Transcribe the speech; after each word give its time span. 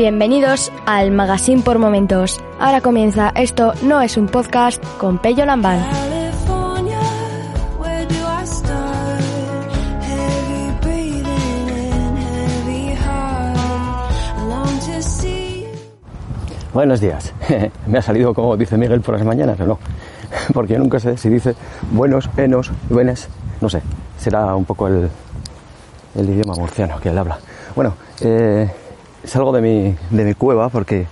Bienvenidos 0.00 0.72
al 0.86 1.10
Magazine 1.10 1.60
por 1.60 1.78
Momentos. 1.78 2.40
Ahora 2.58 2.80
comienza 2.80 3.32
Esto 3.34 3.74
no 3.82 4.00
es 4.00 4.16
un 4.16 4.28
podcast 4.28 4.82
con 4.96 5.18
Pello 5.18 5.44
Lambán. 5.44 5.78
Buenos 16.72 17.00
días. 17.02 17.34
Me 17.86 17.98
ha 17.98 18.02
salido 18.02 18.32
como 18.32 18.56
dice 18.56 18.78
Miguel 18.78 19.02
por 19.02 19.16
las 19.16 19.26
mañanas, 19.26 19.60
o 19.60 19.66
no. 19.66 19.78
Porque 20.54 20.72
yo 20.72 20.78
nunca 20.78 20.98
sé 20.98 21.18
si 21.18 21.28
dice 21.28 21.54
buenos, 21.90 22.30
enos, 22.38 22.70
buenas. 22.88 23.28
No 23.60 23.68
sé. 23.68 23.82
Será 24.18 24.54
un 24.54 24.64
poco 24.64 24.88
el, 24.88 25.10
el 26.14 26.30
idioma 26.30 26.54
murciano 26.54 26.98
que 27.00 27.10
él 27.10 27.18
habla. 27.18 27.38
Bueno, 27.76 27.92
eh, 28.22 28.66
salgo 29.24 29.52
de 29.52 29.60
mi, 29.60 29.94
de 30.10 30.24
mi 30.24 30.34
cueva 30.34 30.68
porque 30.68 31.06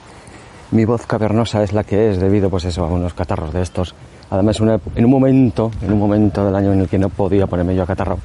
mi 0.71 0.85
voz 0.85 1.07
cavernosa 1.07 1.63
es 1.63 1.73
la 1.73 1.85
que 1.85 2.11
es 2.11 2.19
debido 2.21 2.51
pues 2.51 2.65
eso, 2.65 2.85
a 2.85 2.89
unos 2.89 3.15
catarros 3.15 3.53
de 3.53 3.63
estos. 3.63 3.95
Además, 4.31 4.61
una- 4.61 4.79
en 4.95 5.05
un 5.05 5.11
momento, 5.11 5.71
en 5.83 5.93
un 5.93 5.99
momento 5.99 6.45
del 6.45 6.55
año 6.55 6.73
en 6.73 6.81
el 6.81 6.89
que 6.89 6.99
no 6.99 7.09
podía 7.09 7.47
ponerme 7.47 7.75
yo 7.75 7.83
a 7.83 7.87
catarro, 7.87 8.19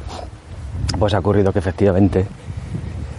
pues 0.99 1.13
ha 1.13 1.19
ocurrido 1.19 1.53
que 1.53 1.59
efectivamente 1.59 2.25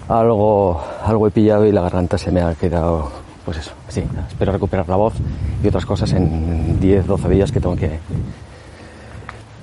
algo, 0.09 0.83
algo 1.05 1.27
he 1.27 1.31
pillado 1.31 1.65
y 1.67 1.73
la 1.73 1.81
garganta 1.83 2.19
se 2.19 2.31
me 2.31 2.43
ha 2.43 2.55
quedado, 2.55 3.11
pues 3.45 3.57
eso, 3.59 3.73
sí, 3.89 4.03
espero 4.29 4.53
recuperar 4.53 4.87
la 4.89 4.97
voz 4.97 5.15
y 5.63 5.69
otras 5.69 5.87
cosas 5.87 6.13
en 6.13 6.79
10, 6.79 7.07
12 7.07 7.29
días 7.31 7.51
que 7.51 7.61
tengo 7.61 7.75
que, 7.77 7.99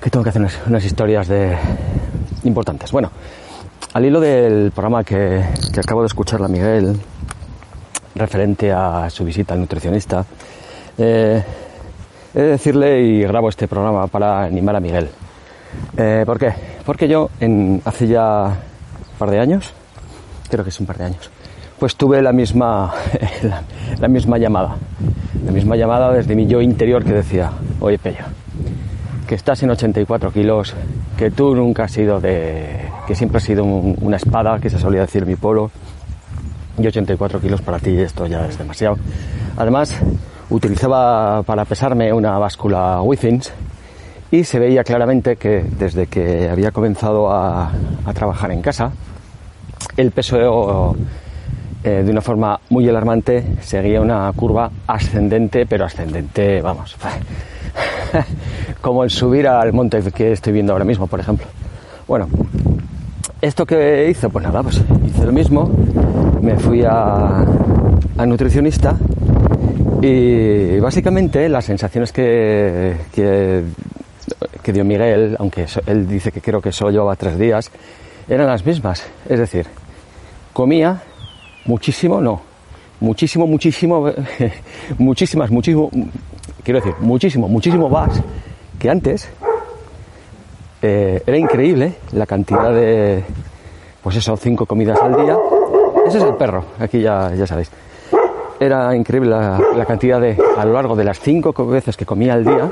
que 0.02 0.10
tengo 0.10 0.24
que 0.24 0.30
hacer 0.30 0.42
unas, 0.42 0.58
unas 0.66 0.84
historias 0.84 1.28
de 1.28 1.56
importantes. 2.42 2.90
Bueno, 2.90 3.10
al 3.92 4.06
hilo 4.06 4.20
del 4.20 4.70
programa 4.70 5.04
que, 5.04 5.44
que 5.72 5.80
acabo 5.80 6.00
de 6.00 6.06
escuchar 6.06 6.42
a 6.42 6.48
Miguel, 6.48 6.98
referente 8.14 8.72
a 8.72 9.10
su 9.10 9.24
visita 9.24 9.52
al 9.52 9.60
nutricionista, 9.60 10.24
eh, 10.96 11.42
he 12.34 12.40
de 12.40 12.48
decirle 12.48 13.02
y 13.02 13.22
grabo 13.22 13.50
este 13.50 13.68
programa 13.68 14.06
para 14.06 14.44
animar 14.44 14.76
a 14.76 14.80
Miguel. 14.80 15.10
Eh, 15.96 16.22
¿Por 16.24 16.38
qué? 16.38 16.54
Porque 16.86 17.06
yo 17.06 17.28
en, 17.40 17.82
hace 17.84 18.06
ya 18.06 18.44
un 18.46 19.18
par 19.18 19.30
de 19.30 19.40
años, 19.40 19.72
creo 20.48 20.64
que 20.64 20.70
es 20.70 20.80
un 20.80 20.86
par 20.86 20.96
de 20.96 21.04
años, 21.04 21.30
pues 21.78 21.94
tuve 21.96 22.22
la 22.22 22.32
misma, 22.32 22.94
la, 23.42 23.62
la 23.98 24.08
misma 24.08 24.38
llamada. 24.38 24.76
La 25.44 25.52
misma 25.52 25.76
llamada 25.76 26.12
desde 26.12 26.34
mi 26.34 26.46
yo 26.46 26.62
interior 26.62 27.04
que 27.04 27.12
decía, 27.12 27.50
oye 27.80 27.98
Pello, 27.98 28.24
que 29.32 29.36
estás 29.36 29.62
en 29.62 29.70
84 29.70 30.30
kilos, 30.30 30.74
que 31.16 31.30
tú 31.30 31.54
nunca 31.56 31.84
has 31.84 31.92
sido 31.92 32.20
de... 32.20 32.80
que 33.06 33.14
siempre 33.14 33.38
has 33.38 33.44
sido 33.44 33.64
un- 33.64 33.96
una 34.02 34.18
espada, 34.18 34.58
que 34.60 34.68
se 34.68 34.78
solía 34.78 35.00
decir 35.00 35.24
mi 35.24 35.36
pueblo, 35.36 35.70
y 36.76 36.86
84 36.86 37.40
kilos 37.40 37.62
para 37.62 37.78
ti 37.78 37.96
esto 37.98 38.26
ya 38.26 38.44
es 38.44 38.58
demasiado. 38.58 38.98
Además, 39.56 39.96
utilizaba 40.50 41.42
para 41.44 41.64
pesarme 41.64 42.12
una 42.12 42.36
báscula 42.38 43.00
Withings 43.00 43.50
y 44.30 44.44
se 44.44 44.58
veía 44.58 44.84
claramente 44.84 45.36
que 45.36 45.64
desde 45.78 46.08
que 46.08 46.50
había 46.50 46.70
comenzado 46.70 47.32
a, 47.32 47.72
a 48.04 48.12
trabajar 48.12 48.52
en 48.52 48.60
casa, 48.60 48.92
el 49.96 50.10
peso 50.10 50.94
eh, 51.84 52.02
de 52.04 52.10
una 52.10 52.20
forma 52.20 52.60
muy 52.68 52.86
alarmante 52.86 53.42
seguía 53.62 54.02
una 54.02 54.30
curva 54.36 54.70
ascendente, 54.86 55.64
pero 55.64 55.86
ascendente, 55.86 56.60
vamos, 56.60 56.98
como 58.82 59.04
el 59.04 59.10
subir 59.10 59.46
al 59.46 59.72
monte 59.72 60.02
que 60.12 60.32
estoy 60.32 60.52
viendo 60.52 60.72
ahora 60.72 60.84
mismo, 60.84 61.06
por 61.06 61.20
ejemplo. 61.20 61.46
Bueno, 62.06 62.28
¿esto 63.40 63.64
que 63.64 64.10
hizo? 64.10 64.28
Pues 64.28 64.44
nada, 64.44 64.62
pues 64.62 64.82
hice 65.06 65.24
lo 65.24 65.32
mismo, 65.32 65.70
me 66.42 66.58
fui 66.58 66.82
a, 66.84 67.46
nutricionista 68.26 68.96
y 70.02 70.78
básicamente 70.80 71.48
las 71.48 71.64
sensaciones 71.64 72.12
que, 72.12 72.96
que, 73.12 73.62
que 74.62 74.72
dio 74.72 74.84
Miguel, 74.84 75.36
aunque 75.38 75.66
él 75.86 76.06
dice 76.06 76.30
que 76.32 76.40
creo 76.40 76.60
que 76.60 76.72
solo 76.72 76.90
llevaba 76.90 77.16
tres 77.16 77.38
días, 77.38 77.70
eran 78.28 78.48
las 78.48 78.66
mismas. 78.66 79.04
Es 79.28 79.38
decir, 79.38 79.66
comía 80.52 81.00
muchísimo, 81.66 82.20
no, 82.20 82.42
muchísimo, 82.98 83.46
muchísimo, 83.46 84.10
muchísimas, 84.98 85.50
muchísimo, 85.52 85.88
quiero 86.64 86.80
decir, 86.80 86.94
muchísimo, 87.00 87.48
muchísimo 87.48 87.88
más 87.88 88.20
que 88.82 88.90
antes. 88.90 89.28
Eh, 90.82 91.22
era 91.24 91.38
increíble 91.38 91.94
la 92.10 92.26
cantidad 92.26 92.74
de, 92.74 93.22
pues 94.02 94.16
eso, 94.16 94.36
cinco 94.36 94.66
comidas 94.66 95.00
al 95.00 95.14
día. 95.14 95.36
Ese 96.08 96.18
es 96.18 96.24
el 96.24 96.34
perro, 96.34 96.64
aquí 96.80 97.00
ya, 97.00 97.32
ya 97.36 97.46
sabéis. 97.46 97.70
Era 98.58 98.94
increíble 98.96 99.30
la, 99.30 99.84
cantidad 99.86 100.20
de, 100.20 100.36
a 100.56 100.64
lo 100.64 100.72
largo 100.72 100.96
de 100.96 101.04
las 101.04 101.20
cinco 101.20 101.52
co- 101.52 101.66
veces 101.66 101.96
que 101.96 102.04
comía 102.04 102.34
al 102.34 102.44
día, 102.44 102.68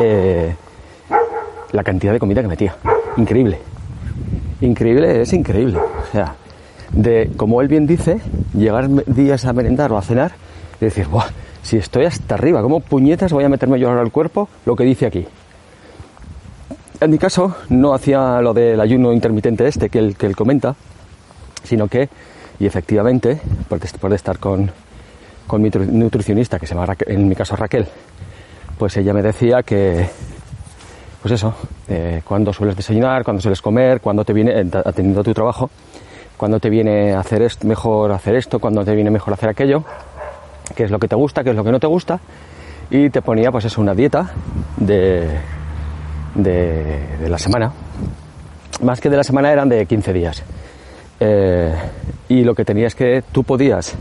eh, 0.00 0.54
la 1.72 1.82
cantidad 1.84 2.12
de 2.14 2.18
comida 2.18 2.40
que 2.40 2.48
metía. 2.48 2.74
Increíble. 3.18 3.58
Increíble, 4.62 5.20
es 5.20 5.32
increíble. 5.34 5.76
O 5.78 6.10
sea, 6.12 6.34
de, 6.92 7.30
como 7.36 7.60
él 7.60 7.68
bien 7.68 7.86
dice, 7.86 8.18
llegar 8.54 8.88
días 8.88 9.44
a 9.44 9.52
merendar 9.52 9.92
o 9.92 9.98
a 9.98 10.02
cenar 10.02 10.32
y 10.80 10.86
decir, 10.86 11.06
Buah, 11.08 11.26
si 11.64 11.78
estoy 11.78 12.04
hasta 12.04 12.36
arriba, 12.36 12.62
¿cómo 12.62 12.78
puñetas 12.78 13.32
voy 13.32 13.42
a 13.42 13.48
meterme 13.48 13.80
yo 13.80 13.88
ahora 13.88 14.02
al 14.02 14.12
cuerpo 14.12 14.48
lo 14.66 14.76
que 14.76 14.84
dice 14.84 15.06
aquí? 15.06 15.26
En 17.00 17.10
mi 17.10 17.18
caso, 17.18 17.56
no 17.70 17.92
hacía 17.92 18.40
lo 18.40 18.54
del 18.54 18.80
ayuno 18.80 19.12
intermitente 19.12 19.66
este 19.66 19.88
que 19.88 19.98
él, 19.98 20.16
que 20.16 20.26
él 20.26 20.36
comenta, 20.36 20.76
sino 21.64 21.88
que, 21.88 22.08
y 22.60 22.66
efectivamente, 22.66 23.40
después 23.68 24.10
de 24.10 24.16
estar 24.16 24.38
con, 24.38 24.70
con 25.46 25.60
mi 25.60 25.70
nutricionista, 25.70 26.58
que 26.58 26.66
se 26.66 26.74
llama 26.74 26.86
Raquel- 26.86 27.08
en 27.10 27.28
mi 27.28 27.34
caso 27.34 27.56
Raquel, 27.56 27.86
pues 28.78 28.96
ella 28.96 29.12
me 29.12 29.22
decía 29.22 29.62
que, 29.62 30.06
pues 31.22 31.32
eso, 31.32 31.54
eh, 31.88 32.22
cuando 32.24 32.52
sueles 32.52 32.76
desayunar, 32.76 33.24
cuando 33.24 33.40
sueles 33.42 33.60
comer, 33.60 34.00
cuando 34.00 34.24
te 34.24 34.32
viene, 34.32 34.52
atendiendo 34.60 35.20
a 35.20 35.24
tu 35.24 35.34
trabajo, 35.34 35.70
cuando 36.36 36.60
te 36.60 36.68
viene 36.70 37.14
hacer 37.14 37.46
mejor 37.64 38.12
hacer 38.12 38.34
esto, 38.36 38.58
cuando 38.58 38.84
te 38.84 38.94
viene 38.94 39.10
mejor 39.10 39.32
hacer 39.34 39.48
aquello, 39.48 39.84
qué 40.74 40.84
es 40.84 40.90
lo 40.90 40.98
que 40.98 41.08
te 41.08 41.16
gusta, 41.16 41.42
qué 41.44 41.50
es 41.50 41.56
lo 41.56 41.64
que 41.64 41.72
no 41.72 41.80
te 41.80 41.86
gusta, 41.86 42.20
y 42.90 43.10
te 43.10 43.22
ponía 43.22 43.50
pues 43.50 43.64
eso, 43.64 43.80
una 43.80 43.94
dieta 43.94 44.30
de, 44.76 45.28
de, 46.34 47.28
la 47.28 47.38
semana. 47.38 47.72
Más 48.82 49.00
que 49.00 49.08
de 49.10 49.16
la 49.16 49.24
semana 49.24 49.52
eran 49.52 49.68
de 49.68 49.86
15 49.86 50.12
días. 50.12 50.42
Eh, 51.20 51.74
y 52.28 52.42
lo 52.42 52.54
que 52.54 52.64
tenías 52.64 52.94
que 52.94 53.22
tú 53.32 53.44
podías 53.44 53.96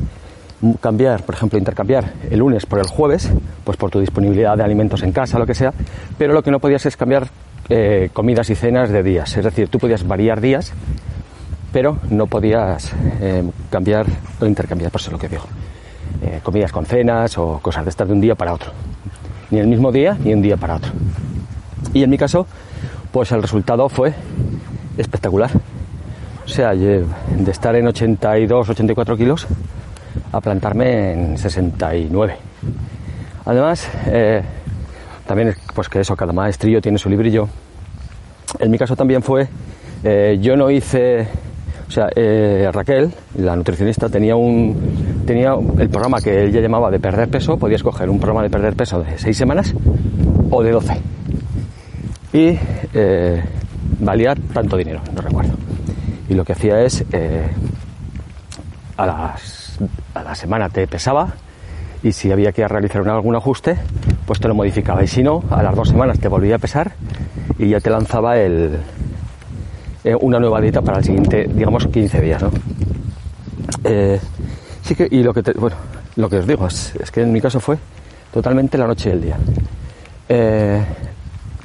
cambiar, 0.79 1.24
por 1.24 1.35
ejemplo, 1.35 1.59
intercambiar 1.59 2.13
el 2.29 2.40
lunes 2.40 2.66
por 2.66 2.80
el 2.80 2.88
jueves, 2.88 3.30
pues 3.63 3.78
por 3.78 3.91
tu 3.91 4.00
disponibilidad 4.00 4.57
de 4.57 4.63
alimentos 4.63 5.03
en 5.03 5.12
casa, 5.12 5.38
lo 5.38 5.45
que 5.45 5.53
sea, 5.53 5.74
pero 6.18 6.34
lo 6.34 6.41
que 6.41 6.51
no 6.51 6.59
podías 6.59 6.85
es 6.85 6.95
cambiar 6.95 7.28
eh, 7.69 8.09
comidas 8.13 8.50
y 8.50 8.56
cenas 8.56 8.90
de 8.90 9.03
días. 9.03 9.35
Es 9.35 9.44
decir, 9.44 9.68
tú 9.68 9.78
podías 9.78 10.07
variar 10.07 10.41
días, 10.41 10.74
pero 11.72 11.97
no 12.09 12.28
podías 12.28 12.94
eh, 13.22 13.44
cambiar 13.69 14.06
o 14.40 14.45
intercambiar, 14.45 14.91
por 14.91 15.01
eso 15.01 15.09
es 15.09 15.13
lo 15.13 15.19
que 15.19 15.30
digo, 15.30 15.44
eh, 16.23 16.39
comidas 16.41 16.72
con 16.72 16.85
cenas 16.85 17.38
o 17.38 17.59
cosas 17.61 17.84
de 17.84 17.89
estas 17.89 18.07
de 18.07 18.13
un 18.13 18.22
día 18.22 18.34
para 18.34 18.53
otro. 18.53 18.72
Ni 19.51 19.59
el 19.59 19.67
mismo 19.67 19.91
día 19.91 20.17
ni 20.23 20.34
un 20.34 20.41
día 20.41 20.56
para 20.56 20.75
otro. 20.75 20.94
Y 21.94 22.01
en 22.01 22.09
mi 22.09 22.17
caso, 22.17 22.47
pues 23.11 23.31
el 23.34 23.41
resultado 23.41 23.89
fue 23.89 24.13
espectacular. 24.97 25.51
O 26.45 26.47
sea, 26.47 26.73
de 26.73 27.06
estar 27.47 27.75
en 27.75 27.88
82, 27.88 28.69
84 28.69 29.17
kilos 29.17 29.47
a 30.31 30.39
plantarme 30.39 31.12
en 31.12 31.38
69. 31.38 32.38
Además, 33.45 33.89
eh, 34.07 34.42
también 35.27 35.50
es, 35.50 35.57
pues 35.75 35.89
que 35.89 36.00
eso, 36.00 36.15
cada 36.15 36.31
maestrillo 36.31 36.81
tiene 36.81 36.97
su 36.97 37.09
librillo. 37.09 37.50
En 38.59 38.71
mi 38.71 38.77
caso 38.77 38.95
también 38.95 39.21
fue, 39.21 39.50
eh, 40.06 40.38
yo 40.42 40.56
no 40.56 40.71
hice, 40.71 41.27
o 41.88 41.92
sea, 41.92 42.07
Raquel, 42.71 43.13
la 43.36 43.56
nutricionista, 43.57 44.07
tenía 44.07 44.36
un, 44.38 45.02
tenía 45.25 45.53
el 45.77 45.89
programa 45.89 46.21
que 46.21 46.45
ella 46.45 46.61
llamaba 46.61 46.91
de 46.91 46.99
perder 46.99 47.29
peso, 47.29 47.57
podía 47.57 47.77
escoger 47.77 48.09
un 48.09 48.19
programa 48.19 48.43
de 48.43 48.49
perder 48.49 48.75
peso 48.75 49.01
de 49.03 49.17
6 49.17 49.35
semanas 49.35 49.73
o 50.49 50.63
de 50.63 50.71
12 50.71 50.93
y 52.33 52.57
eh, 52.93 53.43
valía 53.99 54.35
tanto 54.53 54.75
dinero, 54.75 55.01
no 55.15 55.21
recuerdo. 55.21 55.53
Y 56.27 56.33
lo 56.33 56.43
que 56.43 56.53
hacía 56.53 56.81
es, 56.81 57.05
eh, 57.11 57.47
a, 58.97 59.05
las, 59.05 59.79
a 60.13 60.23
la 60.23 60.35
semana 60.35 60.69
te 60.69 60.87
pesaba 60.87 61.33
y 62.01 62.11
si 62.11 62.31
había 62.31 62.51
que 62.51 62.67
realizar 62.67 63.07
algún 63.07 63.35
ajuste, 63.35 63.77
pues 64.25 64.39
te 64.39 64.47
lo 64.47 64.55
modificaba. 64.55 65.03
Y 65.03 65.07
si 65.07 65.21
no, 65.21 65.43
a 65.49 65.61
las 65.61 65.75
dos 65.75 65.89
semanas 65.89 66.19
te 66.19 66.27
volvía 66.27 66.55
a 66.55 66.59
pesar 66.59 66.93
y 67.59 67.69
ya 67.69 67.79
te 67.79 67.89
lanzaba 67.89 68.37
el, 68.37 68.79
eh, 70.03 70.15
una 70.19 70.39
nueva 70.39 70.59
dieta 70.59 70.81
para 70.81 70.97
el 70.97 71.03
siguiente, 71.03 71.47
digamos, 71.53 71.87
15 71.87 72.19
días, 72.19 72.41
¿no? 72.41 72.51
Sí 74.83 74.95
que, 74.95 75.07
y 75.09 75.24
lo 75.24 75.33
que, 75.33 75.41
te- 75.44 75.53
bueno, 75.53 75.75
lo 76.15 76.30
que 76.30 76.38
os 76.38 76.47
digo 76.47 76.68
es, 76.68 76.94
es 76.95 77.09
que 77.12 77.21
en 77.21 77.31
mi 77.31 77.41
caso 77.41 77.59
fue 77.59 77.77
totalmente 78.33 78.77
la 78.77 78.88
noche 78.88 79.09
y 79.09 79.12
el 79.13 79.21
día. 79.21 79.38
Eh, 80.30 80.83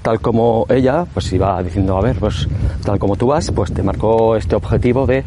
tal 0.02 0.20
como 0.20 0.66
ella, 0.68 1.04
pues 1.12 1.32
iba 1.32 1.62
diciendo, 1.62 1.96
a 1.96 2.00
ver, 2.00 2.16
pues 2.16 2.48
tal 2.84 2.98
como 2.98 3.16
tú 3.16 3.26
vas, 3.28 3.50
pues 3.50 3.72
te 3.72 3.82
marcó 3.82 4.36
este 4.36 4.54
objetivo 4.56 5.06
de 5.06 5.22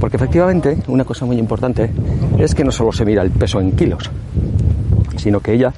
Porque 0.00 0.16
efectivamente, 0.16 0.78
una 0.88 1.04
cosa 1.04 1.24
muy 1.24 1.38
importante 1.38 1.90
es 2.38 2.54
que 2.54 2.64
no 2.64 2.70
solo 2.72 2.92
se 2.92 3.04
mira 3.04 3.22
el 3.22 3.30
peso 3.30 3.60
en 3.60 3.72
kilos, 3.72 4.10
sino 5.16 5.40
que 5.40 5.52
ella, 5.54 5.72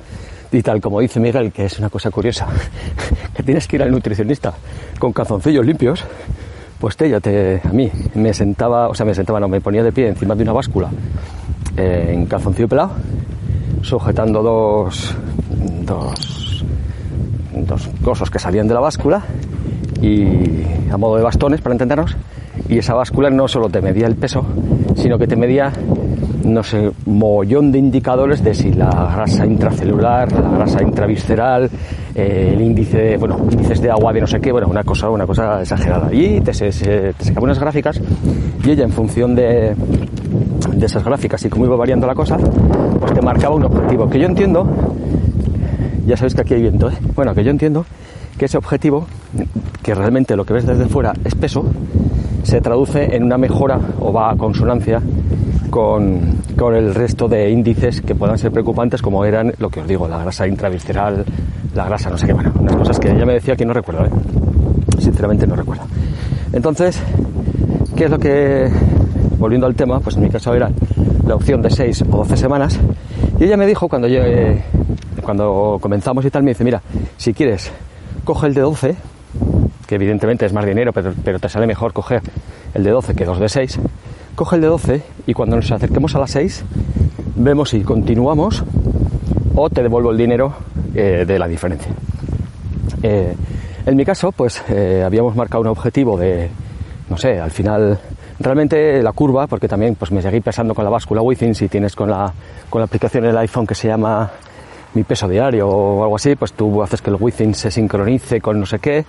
y 0.50 0.62
tal 0.62 0.80
como 0.80 1.00
dice 1.00 1.20
Miguel, 1.20 1.52
que 1.52 1.66
es 1.66 1.78
una 1.78 1.88
cosa 1.90 2.10
curiosa, 2.10 2.46
que 3.34 3.42
tienes 3.42 3.68
que 3.68 3.76
ir 3.76 3.82
al 3.82 3.90
nutricionista 3.90 4.54
con 4.98 5.12
calzoncillos 5.12 5.64
limpios, 5.64 6.04
pues 6.80 6.96
ella 7.00 7.20
te, 7.20 7.60
a 7.64 7.68
mí 7.72 7.90
me 8.14 8.32
sentaba, 8.34 8.88
o 8.88 8.94
sea, 8.94 9.04
me 9.06 9.14
sentaba, 9.14 9.38
no, 9.40 9.48
me 9.48 9.60
ponía 9.60 9.82
de 9.82 9.92
pie 9.92 10.08
encima 10.08 10.34
de 10.34 10.42
una 10.44 10.52
báscula 10.52 10.88
en 11.78 12.26
calzoncillo 12.26 12.68
pelado, 12.68 12.90
sujetando 13.82 14.42
dos, 14.42 15.14
dos, 15.86 16.64
dos 17.54 17.88
cosas 18.04 18.30
que 18.30 18.38
salían 18.38 18.66
de 18.68 18.74
la 18.74 18.80
báscula 18.80 19.22
y 20.02 20.62
a 20.90 20.96
modo 20.96 21.16
de 21.16 21.22
bastones, 21.22 21.60
para 21.60 21.74
entendernos, 21.74 22.16
y 22.68 22.78
esa 22.78 22.94
báscula 22.94 23.30
no 23.30 23.48
solo 23.48 23.68
te 23.68 23.80
medía 23.80 24.06
el 24.06 24.16
peso, 24.16 24.44
sino 24.96 25.18
que 25.18 25.26
te 25.26 25.36
medía, 25.36 25.72
no 26.44 26.62
sé, 26.62 26.90
mogollón 27.06 27.70
de 27.72 27.78
indicadores 27.78 28.42
de 28.42 28.54
si 28.54 28.72
la 28.72 28.88
grasa 29.14 29.46
intracelular, 29.46 30.30
la 30.32 30.50
grasa 30.50 30.82
intravisceral, 30.82 31.70
eh, 32.14 32.52
el 32.54 32.60
índice, 32.60 33.16
bueno, 33.16 33.38
índices 33.50 33.80
de 33.80 33.90
agua 33.90 34.12
de 34.12 34.20
no 34.20 34.26
sé 34.26 34.40
qué, 34.40 34.50
bueno, 34.52 34.66
una 34.68 34.82
cosa, 34.84 35.08
una 35.10 35.26
cosa 35.26 35.60
exagerada. 35.62 36.12
Y 36.12 36.40
te, 36.40 36.52
se- 36.52 37.12
te 37.14 37.24
sacaba 37.24 37.44
unas 37.44 37.58
gráficas 37.58 38.00
y 38.64 38.70
ella 38.70 38.84
en 38.84 38.92
función 38.92 39.34
de, 39.34 39.74
de 40.78 40.86
esas 40.86 41.04
gráficas 41.04 41.44
y 41.44 41.48
cómo 41.48 41.66
iba 41.66 41.76
variando 41.76 42.06
la 42.06 42.14
cosa, 42.14 42.36
pues 42.36 43.12
te 43.12 43.20
marcaba 43.20 43.54
un 43.56 43.64
objetivo. 43.64 44.08
Que 44.08 44.18
yo 44.18 44.26
entiendo, 44.26 44.66
ya 46.06 46.16
sabéis 46.16 46.34
que 46.34 46.42
aquí 46.42 46.54
hay 46.54 46.62
viento, 46.62 46.88
¿eh? 46.88 46.94
Bueno, 47.14 47.34
que 47.34 47.42
yo 47.44 47.50
entiendo 47.50 47.84
que 48.38 48.44
ese 48.44 48.56
objetivo, 48.56 49.06
que 49.82 49.94
realmente 49.94 50.36
lo 50.36 50.44
que 50.44 50.54
ves 50.54 50.66
desde 50.66 50.86
fuera 50.86 51.12
es 51.24 51.34
peso, 51.34 51.64
se 52.44 52.60
traduce 52.60 53.14
en 53.16 53.24
una 53.24 53.36
mejora 53.36 53.78
o 54.00 54.12
va 54.12 54.30
a 54.30 54.36
consonancia 54.36 55.02
con, 55.70 56.38
con 56.56 56.74
el 56.74 56.94
resto 56.94 57.28
de 57.28 57.50
índices 57.50 58.00
que 58.00 58.14
puedan 58.14 58.38
ser 58.38 58.52
preocupantes, 58.52 59.02
como 59.02 59.24
eran 59.24 59.52
lo 59.58 59.68
que 59.68 59.80
os 59.80 59.88
digo, 59.88 60.08
la 60.08 60.18
grasa 60.18 60.46
intravisceral, 60.46 61.24
la 61.74 61.84
grasa 61.84 62.08
no 62.10 62.16
sé 62.16 62.26
qué, 62.26 62.32
bueno, 62.32 62.52
unas 62.58 62.76
cosas 62.76 62.98
que 62.98 63.10
ella 63.10 63.26
me 63.26 63.34
decía 63.34 63.56
que 63.56 63.66
no 63.66 63.72
recuerdo, 63.72 64.06
¿eh? 64.06 64.10
sinceramente 64.98 65.46
no 65.46 65.56
recuerdo. 65.56 65.84
Entonces, 66.52 67.00
¿qué 67.96 68.04
es 68.04 68.10
lo 68.10 68.18
que, 68.18 68.70
volviendo 69.38 69.66
al 69.66 69.74
tema, 69.74 70.00
pues 70.00 70.16
en 70.16 70.22
mi 70.22 70.30
caso 70.30 70.54
era 70.54 70.70
la 71.26 71.34
opción 71.34 71.62
de 71.62 71.70
6 71.70 72.02
o 72.10 72.16
12 72.18 72.36
semanas, 72.36 72.78
y 73.38 73.44
ella 73.44 73.56
me 73.56 73.66
dijo 73.66 73.88
cuando 73.88 74.08
yo, 74.08 74.20
eh, 74.22 74.62
cuando 75.22 75.78
comenzamos 75.80 76.24
y 76.24 76.30
tal, 76.30 76.42
me 76.42 76.50
dice, 76.50 76.64
mira, 76.64 76.82
si 77.16 77.32
quieres, 77.32 77.70
coge 78.24 78.48
el 78.48 78.54
de 78.54 78.60
12, 78.60 78.96
que 79.86 79.94
evidentemente 79.94 80.46
es 80.46 80.52
más 80.52 80.66
dinero, 80.66 80.92
pero, 80.92 81.14
pero 81.24 81.38
te 81.38 81.48
sale 81.48 81.66
mejor 81.66 81.92
coger 81.92 82.22
el 82.74 82.84
de 82.84 82.90
12 82.90 83.14
que 83.14 83.24
dos 83.24 83.38
de 83.38 83.48
6, 83.48 83.80
coge 84.34 84.56
el 84.56 84.62
de 84.62 84.68
12 84.68 85.02
y 85.26 85.34
cuando 85.34 85.56
nos 85.56 85.70
acerquemos 85.70 86.14
a 86.14 86.18
las 86.18 86.30
6, 86.32 86.64
vemos 87.36 87.70
si 87.70 87.80
continuamos 87.82 88.64
o 89.54 89.70
te 89.70 89.82
devuelvo 89.82 90.10
el 90.10 90.18
dinero 90.18 90.54
eh, 90.94 91.24
de 91.26 91.38
la 91.38 91.48
diferencia. 91.48 91.92
Eh, 93.02 93.34
en 93.86 93.96
mi 93.96 94.04
caso, 94.04 94.32
pues 94.32 94.62
eh, 94.68 95.02
habíamos 95.04 95.34
marcado 95.34 95.62
un 95.62 95.68
objetivo 95.68 96.16
de, 96.18 96.48
no 97.08 97.16
sé, 97.16 97.40
al 97.40 97.50
final, 97.50 97.98
realmente 98.40 99.02
la 99.02 99.12
curva, 99.12 99.46
porque 99.46 99.68
también 99.68 99.94
pues 99.94 100.10
me 100.12 100.22
seguí 100.22 100.40
pesando 100.40 100.74
con 100.74 100.84
la 100.84 100.90
báscula 100.90 101.22
Within, 101.22 101.54
si 101.54 101.68
tienes 101.68 101.94
con 101.94 102.10
la, 102.10 102.32
con 102.70 102.80
la 102.80 102.86
aplicación 102.86 103.24
en 103.24 103.30
el 103.30 103.38
iPhone 103.38 103.66
que 103.66 103.74
se 103.74 103.88
llama 103.88 104.30
mi 104.94 105.04
peso 105.04 105.28
diario 105.28 105.68
o 105.68 106.02
algo 106.02 106.16
así, 106.16 106.34
pues 106.36 106.52
tú 106.52 106.82
haces 106.82 107.02
que 107.02 107.10
el 107.10 107.16
Within 107.18 107.54
se 107.54 107.70
sincronice 107.70 108.40
con 108.40 108.58
no 108.60 108.66
sé 108.66 108.78
qué, 108.78 109.04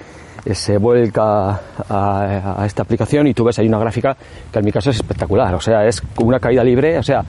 eh, 0.45 0.55
se 0.55 0.77
vuelca 0.77 1.59
a, 1.89 2.63
esta 2.65 2.83
aplicación 2.83 3.27
y 3.27 3.33
tú 3.33 3.43
ves 3.43 3.59
ahí 3.59 3.67
una 3.67 3.79
gráfica 3.79 4.15
que 4.51 4.59
en 4.59 4.65
mi 4.65 4.71
caso 4.71 4.89
es 4.89 4.97
espectacular, 4.97 5.53
o 5.53 5.59
sea, 5.59 5.85
es 5.85 6.01
una 6.17 6.39
caída 6.39 6.63
libre, 6.63 6.97
o 6.97 7.03
sea, 7.03 7.23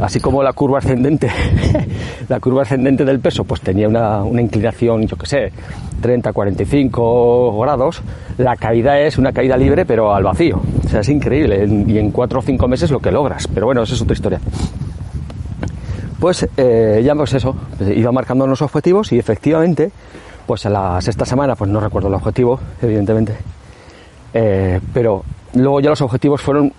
así 0.00 0.20
como 0.20 0.42
la 0.42 0.52
curva 0.52 0.78
ascendente, 0.78 1.30
la 2.28 2.40
curva 2.40 2.62
ascendente 2.62 3.04
del 3.04 3.20
peso, 3.20 3.44
pues 3.44 3.60
tenía 3.60 3.88
una, 3.88 4.22
una 4.22 4.40
inclinación, 4.40 5.06
yo 5.06 5.16
que 5.16 5.26
sé, 5.26 5.52
30, 6.00 6.32
45 6.32 7.60
grados, 7.60 8.02
la 8.38 8.56
caída 8.56 8.98
es 8.98 9.18
una 9.18 9.32
caída 9.32 9.56
libre 9.56 9.84
pero 9.84 10.14
al 10.14 10.24
vacío, 10.24 10.60
o 10.84 10.88
sea, 10.88 11.00
es 11.00 11.08
increíble, 11.08 11.66
y 11.86 11.98
en 11.98 12.10
4 12.10 12.38
o 12.38 12.42
5 12.42 12.68
meses 12.68 12.90
lo 12.90 13.00
que 13.00 13.10
logras, 13.10 13.46
pero 13.48 13.66
bueno, 13.66 13.82
eso 13.82 13.94
es 13.94 14.02
otra 14.02 14.14
historia. 14.14 14.40
Pues 16.24 16.48
eh, 16.56 17.02
ya 17.04 17.14
pues 17.14 17.34
eso, 17.34 17.54
iba 17.94 18.10
marcando 18.10 18.46
unos 18.46 18.62
objetivos 18.62 19.12
y 19.12 19.18
efectivamente, 19.18 19.90
pues 20.46 20.64
a 20.64 20.70
la 20.70 20.98
sexta 21.02 21.26
semana, 21.26 21.54
pues 21.54 21.70
no 21.70 21.80
recuerdo 21.80 22.08
el 22.08 22.14
objetivo, 22.14 22.58
evidentemente, 22.80 23.36
eh, 24.32 24.80
pero 24.94 25.22
luego 25.52 25.80
ya 25.80 25.90
los 25.90 26.00
objetivos 26.00 26.40
fueron 26.40 26.72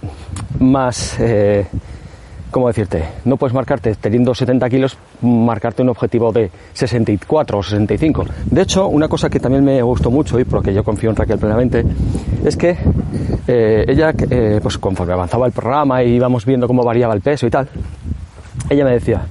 más, 0.60 1.20
eh, 1.20 1.68
¿cómo 2.50 2.70
decirte? 2.70 3.04
No 3.26 3.38
puedes 3.38 3.54
marcarte, 3.54 3.94
teniendo 3.94 4.34
70 4.34 4.68
kilos, 4.68 4.98
marcarte 5.22 5.84
un 5.84 5.90
objetivo 5.90 6.32
de 6.32 6.50
64 6.74 7.60
o 7.60 7.62
65. 7.62 8.26
De 8.46 8.64
hecho, 8.64 8.88
una 8.88 9.08
cosa 9.08 9.30
que 9.30 9.40
también 9.40 9.64
me 9.64 9.80
gustó 9.84 10.10
mucho 10.10 10.40
y 10.40 10.46
por 10.46 10.54
lo 10.54 10.64
que 10.64 10.74
yo 10.74 10.84
confío 10.84 11.12
en 11.12 11.18
Raquel 11.18 11.38
plenamente, 11.38 11.86
es 12.44 12.58
que 12.58 12.76
ella, 13.46 14.12
pues 14.60 14.80
conforme 14.80 15.14
avanzaba 15.14 15.46
el 15.46 15.52
programa 15.52 16.02
y 16.02 16.16
íbamos 16.16 16.48
viendo 16.48 16.66
cómo 16.66 16.84
variaba 16.84 17.14
el 17.14 17.22
peso 17.22 17.46
y 17.46 17.52
tal, 17.52 17.70
ella 18.70 18.86
me 18.86 18.92
decía, 18.92 19.26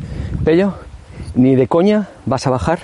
Pello, 0.45 0.75
ni 1.35 1.57
de 1.57 1.67
coña 1.67 2.09
vas 2.27 2.47
a 2.47 2.51
bajar 2.51 2.79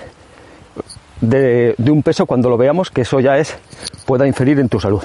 de, 1.21 1.75
de 1.77 1.91
un 1.91 2.03
peso 2.03 2.25
cuando 2.25 2.49
lo 2.49 2.57
veamos 2.57 2.89
que 2.89 3.01
eso 3.01 3.19
ya 3.19 3.37
es, 3.37 3.57
pueda 4.05 4.27
inferir 4.27 4.59
en 4.59 4.69
tu 4.69 4.79
salud, 4.79 5.03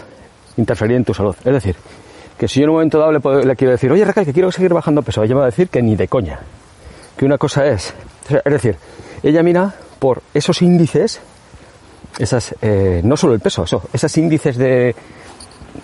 interferir 0.57 0.97
en 0.97 1.05
tu 1.05 1.15
salud. 1.15 1.37
Es 1.45 1.53
decir, 1.53 1.77
que 2.39 2.49
si 2.49 2.61
yo 2.61 2.65
en 2.65 2.71
un 2.71 2.77
momento 2.77 2.99
dado 2.99 3.13
le, 3.13 3.57
quiero 3.57 3.73
decir, 3.73 3.91
oye 3.91 4.05
Raquel, 4.05 4.25
que 4.25 4.33
quiero 4.33 4.51
seguir 4.53 4.73
bajando 4.73 5.03
peso, 5.03 5.23
ella 5.23 5.35
me 5.35 5.41
va 5.41 5.47
a 5.47 5.51
decir 5.51 5.69
que 5.69 5.83
ni 5.83 5.97
de 5.97 6.09
coña. 6.09 6.39
Que 7.17 7.25
una 7.25 7.39
cosa 7.39 7.67
es, 7.67 7.95
es 8.29 8.53
decir, 8.53 8.77
ella 9.23 9.43
mira 9.43 9.75
por 9.99 10.23
esos 10.35 10.61
índices, 10.61 11.21
esas, 12.19 12.55
eh, 12.61 13.01
no 13.05 13.17
solo 13.17 13.35
el 13.35 13.41
peso, 13.41 13.65
eso, 13.65 13.83
esos 13.93 14.17
índices 14.19 14.57
de, 14.57 14.95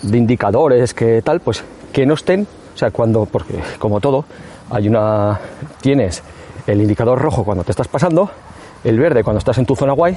de 0.02 0.18
indicadores 0.18 0.92
que 0.92 1.22
tal, 1.22 1.40
pues 1.40 1.64
que 1.92 2.04
no 2.04 2.14
estén, 2.14 2.46
o 2.74 2.78
sea, 2.78 2.90
cuando, 2.90 3.24
porque 3.26 3.54
como 3.78 4.00
todo, 4.00 4.24
hay 4.70 4.88
una, 4.88 5.38
tienes 5.80 6.22
el 6.66 6.80
indicador 6.80 7.18
rojo 7.18 7.44
cuando 7.44 7.64
te 7.64 7.72
estás 7.72 7.88
pasando, 7.88 8.30
el 8.84 8.98
verde 8.98 9.22
cuando 9.22 9.38
estás 9.38 9.58
en 9.58 9.66
tu 9.66 9.76
zona 9.76 9.92
guay 9.92 10.16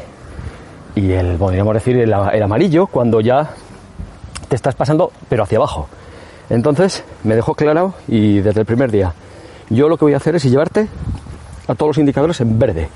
y 0.95 1.11
el, 1.11 1.37
podríamos 1.37 1.73
decir, 1.73 1.97
el, 1.97 2.13
amarillo 2.13 2.87
cuando 2.87 3.19
ya 3.19 3.51
te 4.47 4.55
estás 4.55 4.75
pasando, 4.75 5.11
pero 5.29 5.43
hacia 5.43 5.57
abajo. 5.57 5.87
Entonces, 6.49 7.03
me 7.23 7.35
dejó 7.35 7.55
claro 7.55 7.93
y 8.07 8.39
desde 8.39 8.61
el 8.61 8.65
primer 8.65 8.91
día, 8.91 9.13
yo 9.69 9.89
lo 9.89 9.97
que 9.97 10.05
voy 10.05 10.13
a 10.13 10.17
hacer 10.17 10.35
es 10.35 10.43
llevarte 10.43 10.87
a 11.67 11.75
todos 11.75 11.89
los 11.89 11.97
indicadores 11.97 12.39
en 12.41 12.57
verde. 12.57 12.89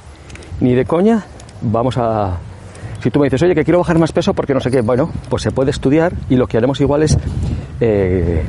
Ni 0.61 0.75
de 0.75 0.85
coña, 0.85 1.25
vamos 1.61 1.97
a... 1.97 2.37
Si 3.01 3.09
tú 3.09 3.19
me 3.19 3.25
dices, 3.25 3.41
oye, 3.41 3.55
que 3.55 3.63
quiero 3.63 3.79
bajar 3.79 3.97
más 3.97 4.11
peso 4.11 4.33
porque 4.33 4.53
no 4.53 4.59
sé 4.59 4.69
qué, 4.69 4.81
bueno, 4.81 5.09
pues 5.29 5.43
se 5.43 5.51
puede 5.51 5.71
estudiar 5.71 6.13
y 6.29 6.35
lo 6.35 6.47
que 6.47 6.57
haremos 6.57 6.79
igual 6.81 7.03
es 7.03 7.17
eh, 7.79 8.43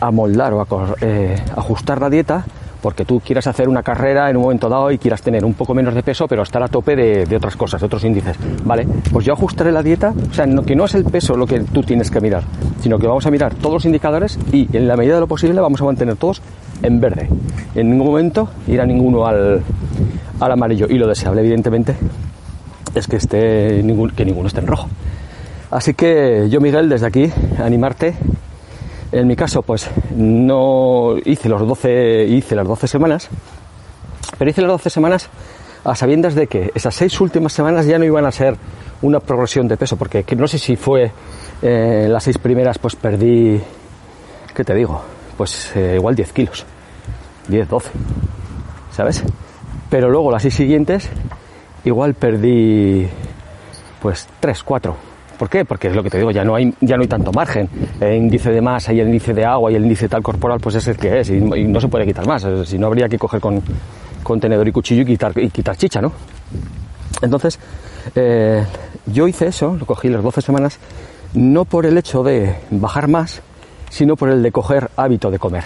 amoldar 0.00 0.52
o 0.54 0.64
acor- 0.64 0.96
eh, 1.00 1.36
ajustar 1.56 2.00
la 2.00 2.10
dieta 2.10 2.44
porque 2.82 3.04
tú 3.04 3.18
quieras 3.20 3.46
hacer 3.48 3.68
una 3.68 3.82
carrera 3.82 4.30
en 4.30 4.36
un 4.36 4.42
momento 4.44 4.68
dado 4.68 4.92
y 4.92 4.98
quieras 4.98 5.20
tener 5.20 5.44
un 5.44 5.54
poco 5.54 5.74
menos 5.74 5.92
de 5.94 6.04
peso, 6.04 6.28
pero 6.28 6.42
estar 6.42 6.62
a 6.62 6.68
tope 6.68 6.94
de, 6.94 7.36
otras 7.36 7.56
cosas, 7.56 7.80
de 7.80 7.86
otros 7.86 8.04
índices. 8.04 8.36
Vale, 8.64 8.86
pues 9.10 9.26
yo 9.26 9.32
ajustaré 9.32 9.72
la 9.72 9.82
dieta, 9.82 10.12
o 10.30 10.32
sea, 10.32 10.46
que 10.64 10.76
no 10.76 10.84
es 10.84 10.94
el 10.94 11.02
peso 11.04 11.36
lo 11.36 11.46
que 11.46 11.60
tú 11.60 11.82
tienes 11.82 12.10
que 12.12 12.20
mirar, 12.20 12.44
sino 12.80 12.96
que 12.98 13.08
vamos 13.08 13.26
a 13.26 13.30
mirar 13.32 13.54
todos 13.54 13.72
los 13.74 13.84
indicadores 13.86 14.38
y 14.52 14.68
en 14.76 14.86
la 14.86 14.96
medida 14.96 15.14
de 15.14 15.20
lo 15.20 15.26
posible 15.26 15.60
vamos 15.60 15.80
a 15.80 15.84
mantener 15.84 16.14
todos 16.16 16.40
en 16.82 17.00
verde. 17.00 17.28
En 17.74 17.90
ningún 17.90 18.06
momento 18.08 18.50
ir 18.68 18.80
a 18.80 18.86
ninguno 18.86 19.26
al, 19.26 19.62
al 20.38 20.52
amarillo. 20.52 20.86
Y 20.88 20.98
lo 20.98 21.08
deseable, 21.08 21.40
evidentemente, 21.40 21.96
es 22.94 23.08
que, 23.08 23.16
esté 23.16 23.82
que 24.14 24.24
ninguno 24.24 24.46
esté 24.46 24.60
en 24.60 24.66
rojo. 24.68 24.86
Así 25.72 25.94
que 25.94 26.46
yo, 26.50 26.60
Miguel, 26.60 26.88
desde 26.88 27.06
aquí, 27.06 27.32
animarte. 27.58 28.14
En 29.12 29.26
mi 29.26 29.36
caso, 29.36 29.62
pues 29.62 29.88
no 30.14 31.16
hice 31.24 31.48
los 31.48 31.66
12, 31.66 32.24
hice 32.24 32.56
las 32.56 32.66
12 32.66 32.88
semanas, 32.88 33.28
pero 34.38 34.50
hice 34.50 34.62
las 34.62 34.70
12 34.72 34.90
semanas 34.90 35.30
a 35.84 35.94
sabiendas 35.94 36.34
de 36.34 36.48
que 36.48 36.72
esas 36.74 36.94
seis 36.94 37.20
últimas 37.20 37.52
semanas 37.52 37.86
ya 37.86 37.98
no 37.98 38.04
iban 38.04 38.26
a 38.26 38.32
ser 38.32 38.56
una 39.02 39.20
progresión 39.20 39.68
de 39.68 39.76
peso, 39.76 39.96
porque 39.96 40.24
que 40.24 40.34
no 40.34 40.48
sé 40.48 40.58
si 40.58 40.74
fue 40.74 41.12
eh, 41.62 42.06
las 42.10 42.24
seis 42.24 42.38
primeras, 42.38 42.78
pues 42.78 42.96
perdí, 42.96 43.60
¿qué 44.54 44.64
te 44.64 44.74
digo? 44.74 45.00
Pues 45.36 45.70
eh, 45.76 45.94
igual 45.96 46.16
10 46.16 46.32
kilos, 46.32 46.66
10, 47.48 47.68
12, 47.68 47.90
¿sabes? 48.90 49.22
Pero 49.88 50.10
luego 50.10 50.32
las 50.32 50.42
seis 50.42 50.54
siguientes, 50.54 51.08
igual 51.84 52.14
perdí, 52.14 53.06
pues 54.02 54.26
3, 54.40 54.62
4. 54.64 55.05
¿Por 55.38 55.50
qué? 55.50 55.64
Porque 55.64 55.88
es 55.88 55.94
lo 55.94 56.02
que 56.02 56.10
te 56.10 56.18
digo, 56.18 56.30
ya 56.30 56.44
no 56.44 56.54
hay, 56.54 56.72
ya 56.80 56.96
no 56.96 57.02
hay 57.02 57.08
tanto 57.08 57.30
margen. 57.32 57.68
El 58.00 58.14
índice 58.14 58.50
de 58.50 58.60
masa 58.60 58.92
y 58.92 59.00
el 59.00 59.08
índice 59.08 59.34
de 59.34 59.44
agua 59.44 59.70
y 59.70 59.74
el 59.74 59.82
índice 59.82 60.08
tal 60.08 60.22
corporal, 60.22 60.60
pues 60.60 60.76
es 60.76 60.88
el 60.88 60.96
que 60.96 61.20
es, 61.20 61.30
y, 61.30 61.40
no 61.40 61.80
se 61.80 61.88
puede 61.88 62.06
quitar 62.06 62.26
más. 62.26 62.46
Si 62.64 62.78
no, 62.78 62.86
habría 62.86 63.08
que 63.08 63.18
coger 63.18 63.40
con, 63.40 63.62
con 64.22 64.40
tenedor 64.40 64.66
y 64.66 64.72
cuchillo 64.72 65.02
y 65.02 65.06
quitar, 65.06 65.34
quitar 65.34 65.76
chicha, 65.76 66.00
¿no? 66.00 66.12
Entonces, 67.20 67.58
eh, 68.14 68.64
yo 69.06 69.28
hice 69.28 69.46
eso, 69.46 69.76
lo 69.78 69.86
cogí 69.86 70.08
las 70.08 70.22
12 70.22 70.40
semanas, 70.40 70.78
no 71.34 71.64
por 71.64 71.86
el 71.86 71.98
hecho 71.98 72.22
de 72.22 72.56
bajar 72.70 73.08
más, 73.08 73.42
sino 73.90 74.16
por 74.16 74.30
el 74.30 74.42
de 74.42 74.52
coger 74.52 74.90
hábito 74.96 75.30
de 75.30 75.38
comer. 75.38 75.64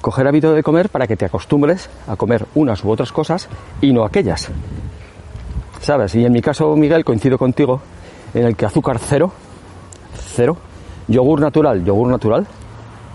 Coger 0.00 0.26
hábito 0.26 0.54
de 0.54 0.62
comer 0.62 0.88
para 0.88 1.06
que 1.06 1.16
te 1.16 1.26
acostumbres 1.26 1.90
a 2.06 2.16
comer 2.16 2.46
unas 2.54 2.82
u 2.84 2.90
otras 2.90 3.12
cosas 3.12 3.48
y 3.82 3.92
no 3.92 4.04
aquellas. 4.04 4.48
¿Sabes? 5.82 6.14
Y 6.14 6.24
en 6.24 6.32
mi 6.32 6.40
caso, 6.40 6.74
Miguel, 6.76 7.04
coincido 7.04 7.36
contigo 7.36 7.80
en 8.34 8.44
el 8.44 8.56
que 8.56 8.66
azúcar 8.66 8.98
cero, 8.98 9.32
cero, 10.34 10.56
yogur 11.08 11.40
natural, 11.40 11.84
yogur 11.84 12.08
natural, 12.08 12.46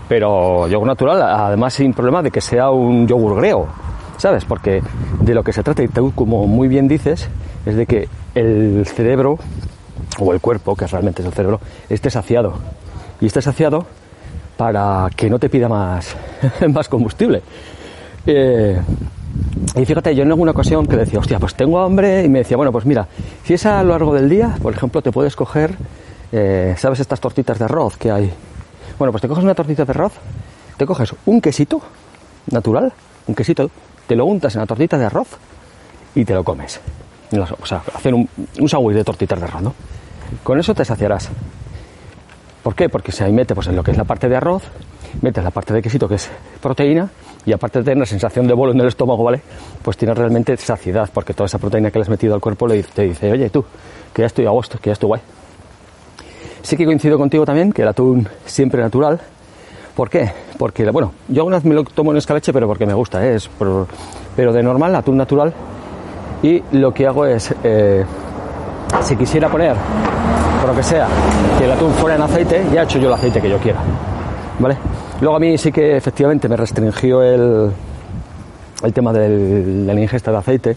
pero 0.08 0.68
yogur 0.68 0.86
natural 0.86 1.22
además 1.22 1.74
sin 1.74 1.92
problema 1.92 2.22
de 2.22 2.30
que 2.30 2.40
sea 2.40 2.70
un 2.70 3.06
yogur 3.06 3.36
greo, 3.36 3.66
¿sabes? 4.16 4.44
Porque 4.44 4.82
de 5.20 5.34
lo 5.34 5.42
que 5.42 5.52
se 5.52 5.62
trata, 5.62 5.82
y 5.82 5.88
tú 5.88 6.12
como 6.14 6.46
muy 6.46 6.68
bien 6.68 6.88
dices, 6.88 7.28
es 7.64 7.76
de 7.76 7.86
que 7.86 8.08
el 8.34 8.86
cerebro, 8.86 9.38
o 10.20 10.32
el 10.32 10.40
cuerpo, 10.40 10.76
que 10.76 10.86
realmente 10.86 11.22
es 11.22 11.26
el 11.26 11.34
cerebro, 11.34 11.60
esté 11.88 12.10
saciado. 12.10 12.54
Y 13.20 13.26
esté 13.26 13.40
saciado 13.40 13.86
para 14.56 15.08
que 15.16 15.28
no 15.30 15.38
te 15.38 15.48
pida 15.48 15.68
más, 15.68 16.16
más 16.72 16.88
combustible. 16.88 17.42
Eh, 18.26 18.80
y 19.74 19.84
fíjate, 19.84 20.14
yo 20.14 20.22
en 20.22 20.28
alguna 20.28 20.50
ocasión 20.50 20.86
que 20.86 20.96
decía, 20.96 21.18
hostia, 21.18 21.38
pues 21.38 21.54
tengo 21.54 21.80
hambre, 21.80 22.24
y 22.24 22.28
me 22.28 22.40
decía, 22.40 22.56
bueno, 22.56 22.72
pues 22.72 22.84
mira, 22.84 23.06
si 23.44 23.54
es 23.54 23.66
a 23.66 23.82
lo 23.82 23.90
largo 23.90 24.14
del 24.14 24.28
día, 24.28 24.56
por 24.62 24.74
ejemplo, 24.74 25.00
te 25.02 25.10
puedes 25.12 25.34
coger, 25.34 25.74
eh, 26.32 26.74
¿sabes 26.76 27.00
estas 27.00 27.20
tortitas 27.20 27.58
de 27.58 27.64
arroz 27.64 27.96
que 27.96 28.10
hay? 28.10 28.32
Bueno, 28.98 29.12
pues 29.12 29.22
te 29.22 29.28
coges 29.28 29.44
una 29.44 29.54
tortita 29.54 29.84
de 29.84 29.92
arroz, 29.92 30.12
te 30.76 30.84
coges 30.84 31.14
un 31.26 31.40
quesito 31.40 31.80
natural, 32.50 32.92
un 33.26 33.34
quesito, 33.34 33.70
te 34.06 34.14
lo 34.14 34.26
untas 34.26 34.54
en 34.54 34.60
la 34.60 34.66
tortita 34.66 34.98
de 34.98 35.06
arroz 35.06 35.28
y 36.14 36.24
te 36.24 36.34
lo 36.34 36.44
comes. 36.44 36.80
O 37.60 37.66
sea, 37.66 37.82
hacer 37.94 38.14
un, 38.14 38.28
un 38.60 38.68
sándwich 38.68 38.96
de 38.96 39.04
tortitas 39.04 39.38
de 39.38 39.46
arroz, 39.46 39.62
¿no? 39.62 39.74
Con 40.42 40.58
eso 40.58 40.74
te 40.74 40.84
saciarás. 40.84 41.28
¿Por 42.62 42.74
qué? 42.74 42.88
Porque 42.88 43.12
se 43.12 43.24
ahí 43.24 43.32
mete 43.32 43.54
pues, 43.54 43.66
en 43.68 43.76
lo 43.76 43.82
que 43.82 43.90
es 43.90 43.96
la 43.96 44.04
parte 44.04 44.28
de 44.28 44.36
arroz, 44.36 44.62
metes 45.22 45.42
la 45.42 45.50
parte 45.50 45.72
de 45.72 45.82
quesito 45.82 46.08
que 46.08 46.16
es 46.16 46.30
proteína 46.60 47.10
y 47.46 47.52
aparte 47.52 47.78
de 47.78 47.84
tener 47.84 47.98
la 47.98 48.06
sensación 48.06 48.46
de 48.48 48.54
bolo 48.54 48.72
en 48.72 48.80
el 48.80 48.88
estómago, 48.88 49.22
¿vale? 49.22 49.40
Pues 49.82 49.96
tienes 49.96 50.18
realmente 50.18 50.56
saciedad 50.56 51.08
porque 51.14 51.32
toda 51.32 51.46
esa 51.46 51.58
proteína 51.58 51.92
que 51.92 51.98
le 51.98 52.02
has 52.02 52.08
metido 52.08 52.34
al 52.34 52.40
cuerpo 52.40 52.66
te 52.66 53.02
dice, 53.02 53.30
oye 53.30 53.48
tú, 53.50 53.64
que 54.12 54.22
ya 54.22 54.26
estoy 54.26 54.46
a 54.46 54.50
gusto, 54.50 54.78
que 54.78 54.90
ya 54.90 54.94
estoy 54.94 55.06
guay. 55.06 55.22
Sí 56.62 56.76
que 56.76 56.84
coincido 56.84 57.16
contigo 57.16 57.46
también 57.46 57.72
que 57.72 57.82
el 57.82 57.88
atún 57.88 58.28
siempre 58.44 58.82
natural. 58.82 59.20
¿Por 59.94 60.10
qué? 60.10 60.30
Porque, 60.58 60.90
bueno, 60.90 61.12
yo 61.28 61.42
alguna 61.42 61.56
vez 61.56 61.64
me 61.64 61.74
lo 61.74 61.84
tomo 61.84 62.10
en 62.10 62.18
escaleche, 62.18 62.52
pero 62.52 62.66
porque 62.66 62.84
me 62.84 62.92
gusta, 62.92 63.24
¿eh? 63.24 63.36
es 63.36 63.48
pero 63.58 64.52
de 64.52 64.62
normal, 64.62 64.94
atún 64.96 65.16
natural. 65.16 65.54
Y 66.42 66.62
lo 66.72 66.92
que 66.92 67.06
hago 67.06 67.24
es, 67.24 67.54
eh, 67.62 68.04
si 69.02 69.16
quisiera 69.16 69.48
poner, 69.48 69.74
por 70.60 70.70
lo 70.70 70.76
que 70.76 70.82
sea, 70.82 71.06
que 71.58 71.64
el 71.64 71.72
atún 71.72 71.92
fuera 71.92 72.16
en 72.16 72.22
aceite, 72.22 72.66
ya 72.74 72.82
he 72.82 72.84
hecho 72.84 72.98
yo 72.98 73.06
el 73.06 73.14
aceite 73.14 73.40
que 73.40 73.48
yo 73.48 73.58
quiera. 73.58 73.78
¿Vale? 74.58 74.76
Luego 75.20 75.36
a 75.36 75.40
mí 75.40 75.56
sí 75.58 75.72
que 75.72 75.96
efectivamente 75.96 76.48
me 76.48 76.56
restringió 76.56 77.22
el, 77.22 77.70
el 78.82 78.92
tema 78.92 79.12
del- 79.12 79.86
de 79.86 79.94
la 79.94 80.00
ingesta 80.00 80.30
de 80.30 80.36
aceite 80.38 80.74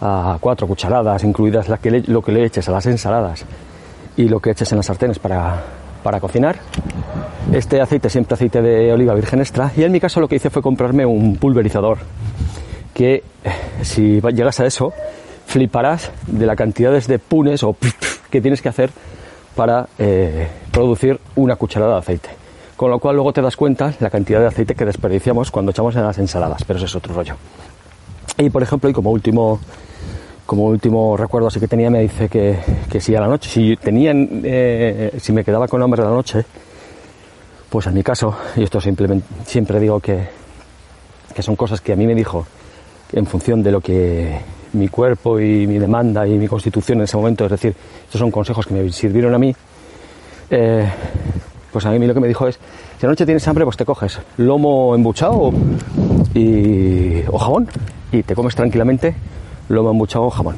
a 0.00 0.36
cuatro 0.40 0.66
cucharadas, 0.66 1.24
incluidas 1.24 1.68
la 1.68 1.78
que 1.78 1.90
lo 2.06 2.22
que 2.22 2.32
le 2.32 2.44
eches 2.44 2.68
a 2.68 2.72
las 2.72 2.86
ensaladas 2.86 3.44
y 4.16 4.28
lo 4.28 4.40
que 4.40 4.50
eches 4.50 4.70
en 4.72 4.78
las 4.78 4.86
sartenes 4.86 5.18
para, 5.18 5.62
para 6.02 6.20
cocinar. 6.20 6.56
Este 7.52 7.80
aceite 7.80 8.08
siempre 8.08 8.34
aceite 8.34 8.62
de 8.62 8.92
oliva 8.92 9.14
virgen 9.14 9.40
extra 9.40 9.72
y 9.76 9.82
en 9.82 9.92
mi 9.92 10.00
caso 10.00 10.20
lo 10.20 10.28
que 10.28 10.36
hice 10.36 10.50
fue 10.50 10.62
comprarme 10.62 11.04
un 11.04 11.36
pulverizador 11.36 11.98
que 12.94 13.14
eh, 13.14 13.22
si 13.82 14.20
llegas 14.20 14.60
a 14.60 14.66
eso 14.66 14.92
fliparás 15.46 16.10
de 16.26 16.46
la 16.46 16.54
cantidades 16.56 17.06
de 17.08 17.18
punes 17.18 17.62
o 17.64 17.76
que 18.30 18.40
tienes 18.40 18.62
que 18.62 18.68
hacer 18.68 18.90
para 19.56 19.86
eh, 19.98 20.46
producir 20.70 21.18
una 21.36 21.56
cucharada 21.56 21.94
de 21.94 21.98
aceite. 21.98 22.41
Con 22.76 22.90
lo 22.90 22.98
cual 22.98 23.16
luego 23.16 23.32
te 23.32 23.42
das 23.42 23.56
cuenta 23.56 23.94
la 24.00 24.10
cantidad 24.10 24.40
de 24.40 24.46
aceite 24.46 24.74
que 24.74 24.84
desperdiciamos 24.84 25.50
cuando 25.50 25.70
echamos 25.70 25.94
en 25.96 26.02
las 26.02 26.18
ensaladas, 26.18 26.64
pero 26.64 26.78
eso 26.78 26.86
es 26.86 26.94
otro 26.96 27.14
rollo. 27.14 27.36
Y 28.38 28.50
por 28.50 28.62
ejemplo, 28.62 28.88
y 28.88 28.92
como 28.92 29.10
último, 29.10 29.60
como 30.46 30.64
último 30.64 31.16
recuerdo 31.16 31.48
así 31.48 31.60
que 31.60 31.68
tenía, 31.68 31.90
me 31.90 32.00
dice 32.00 32.28
que, 32.28 32.58
que 32.90 33.00
si 33.00 33.14
a 33.14 33.20
la 33.20 33.28
noche, 33.28 33.48
si 33.48 33.76
tenían, 33.76 34.42
eh, 34.44 35.12
si 35.20 35.32
me 35.32 35.44
quedaba 35.44 35.68
con 35.68 35.82
hambre 35.82 36.02
a 36.02 36.06
la 36.06 36.10
noche, 36.10 36.44
pues 37.68 37.86
en 37.86 37.94
mi 37.94 38.02
caso, 38.02 38.36
y 38.56 38.62
esto 38.62 38.80
simplemente, 38.80 39.26
siempre 39.46 39.78
digo 39.78 40.00
que, 40.00 40.28
que 41.34 41.42
son 41.42 41.56
cosas 41.56 41.80
que 41.80 41.92
a 41.92 41.96
mí 41.96 42.06
me 42.06 42.14
dijo 42.14 42.46
en 43.12 43.26
función 43.26 43.62
de 43.62 43.70
lo 43.70 43.80
que 43.80 44.40
mi 44.72 44.88
cuerpo 44.88 45.38
y 45.38 45.66
mi 45.66 45.78
demanda 45.78 46.26
y 46.26 46.38
mi 46.38 46.48
constitución 46.48 46.98
en 46.98 47.04
ese 47.04 47.16
momento, 47.16 47.44
es 47.44 47.50
decir, 47.50 47.74
estos 48.04 48.18
son 48.18 48.30
consejos 48.30 48.66
que 48.66 48.74
me 48.74 48.90
sirvieron 48.90 49.34
a 49.34 49.38
mí, 49.38 49.54
eh, 50.50 50.86
pues 51.72 51.84
a 51.86 51.90
mí 51.90 52.06
lo 52.06 52.14
que 52.14 52.20
me 52.20 52.28
dijo 52.28 52.46
es, 52.46 52.58
si 53.00 53.06
anoche 53.06 53.24
tienes 53.24 53.46
hambre, 53.48 53.64
pues 53.64 53.76
te 53.76 53.84
coges 53.84 54.18
lomo 54.36 54.94
embuchado 54.94 55.52
y, 56.34 57.22
o 57.28 57.38
jamón 57.38 57.68
y 58.12 58.22
te 58.22 58.34
comes 58.34 58.54
tranquilamente 58.54 59.14
lomo 59.68 59.90
embuchado 59.90 60.24
o 60.26 60.30
jamón 60.30 60.56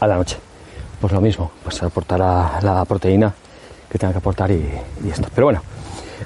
a 0.00 0.06
la 0.06 0.16
noche. 0.16 0.36
Pues 1.00 1.12
lo 1.12 1.20
mismo, 1.20 1.50
pues 1.62 1.82
aportará 1.82 2.58
la 2.62 2.84
proteína 2.84 3.32
que 3.90 3.98
tenga 3.98 4.12
que 4.12 4.18
aportar 4.18 4.50
y, 4.50 4.62
esto. 5.10 5.28
Pero 5.34 5.46
bueno, 5.46 5.62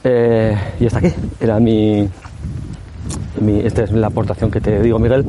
eh, 0.02 0.56
y 0.80 0.86
hasta 0.86 0.98
aquí. 0.98 1.12
Era 1.40 1.58
mi, 1.60 2.08
mi- 3.40 3.60
esta 3.60 3.84
es 3.84 3.92
la 3.92 4.08
aportación 4.08 4.50
que 4.50 4.60
te 4.60 4.80
digo, 4.82 4.98
Miguel. 4.98 5.24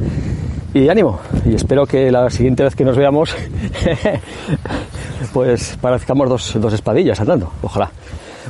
Y 0.74 0.90
ánimo. 0.90 1.20
Y 1.46 1.54
espero 1.56 1.86
que 1.86 2.12
la 2.12 2.30
siguiente 2.30 2.64
vez 2.64 2.75
que 2.75 2.84
nos 2.84 2.98
veamos, 2.98 3.34
pues 5.34 5.78
parezcamos 5.80 6.28
dos, 6.30 6.54
dos 6.60 6.74
espadillas 6.74 7.20
andando. 7.22 7.52
Ojalá. 7.62 7.92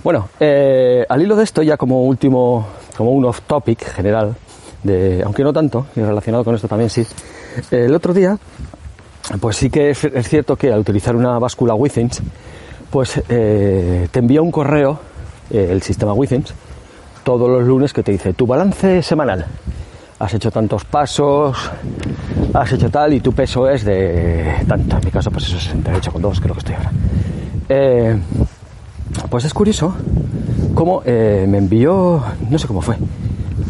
Bueno, 0.03 0.29
eh, 0.39 1.05
al 1.07 1.21
hilo 1.21 1.35
de 1.35 1.43
esto, 1.43 1.61
ya 1.63 1.77
como 1.77 2.03
último, 2.03 2.67
como 2.97 3.11
un 3.11 3.25
off 3.25 3.41
topic 3.41 3.83
general, 3.83 4.35
aunque 5.23 5.43
no 5.43 5.53
tanto, 5.53 5.87
y 5.95 6.01
relacionado 6.01 6.43
con 6.43 6.55
esto 6.55 6.67
también 6.67 6.89
sí. 6.89 7.05
El 7.71 7.95
otro 7.95 8.13
día, 8.13 8.37
pues 9.39 9.57
sí 9.57 9.69
que 9.69 9.91
es, 9.91 10.03
es 10.03 10.27
cierto 10.27 10.55
que 10.55 10.71
al 10.71 10.79
utilizar 10.79 11.15
una 11.15 11.39
báscula 11.39 11.73
Withings, 11.73 12.21
pues 12.89 13.21
eh, 13.29 14.07
te 14.11 14.19
envía 14.19 14.41
un 14.41 14.51
correo, 14.51 14.99
eh, 15.49 15.69
el 15.71 15.81
sistema 15.81 16.13
Withings, 16.13 16.53
todos 17.23 17.49
los 17.49 17.63
lunes 17.63 17.93
que 17.93 18.03
te 18.03 18.11
dice 18.11 18.33
tu 18.33 18.45
balance 18.45 19.01
semanal. 19.01 19.45
Has 20.19 20.33
hecho 20.33 20.49
tantos 20.49 20.85
pasos, 20.85 21.57
has 22.53 22.71
hecho 22.71 22.89
tal 22.89 23.13
y 23.13 23.19
tu 23.19 23.33
peso 23.33 23.67
es 23.67 23.83
de 23.83 24.63
tanto. 24.67 24.97
En 24.97 25.05
mi 25.05 25.11
caso, 25.11 25.29
pues 25.29 25.49
eso 25.49 25.57
68,2 25.57 26.39
creo 26.39 26.53
que 26.53 26.59
estoy 26.59 26.75
ahora. 26.75 26.91
Pues 29.35 29.43
es 29.43 29.53
curioso 29.53 29.93
cómo 30.75 31.01
eh, 31.03 31.45
me 31.45 31.57
envió, 31.57 32.23
no 32.49 32.57
sé 32.57 32.67
cómo 32.67 32.79
fue, 32.79 32.95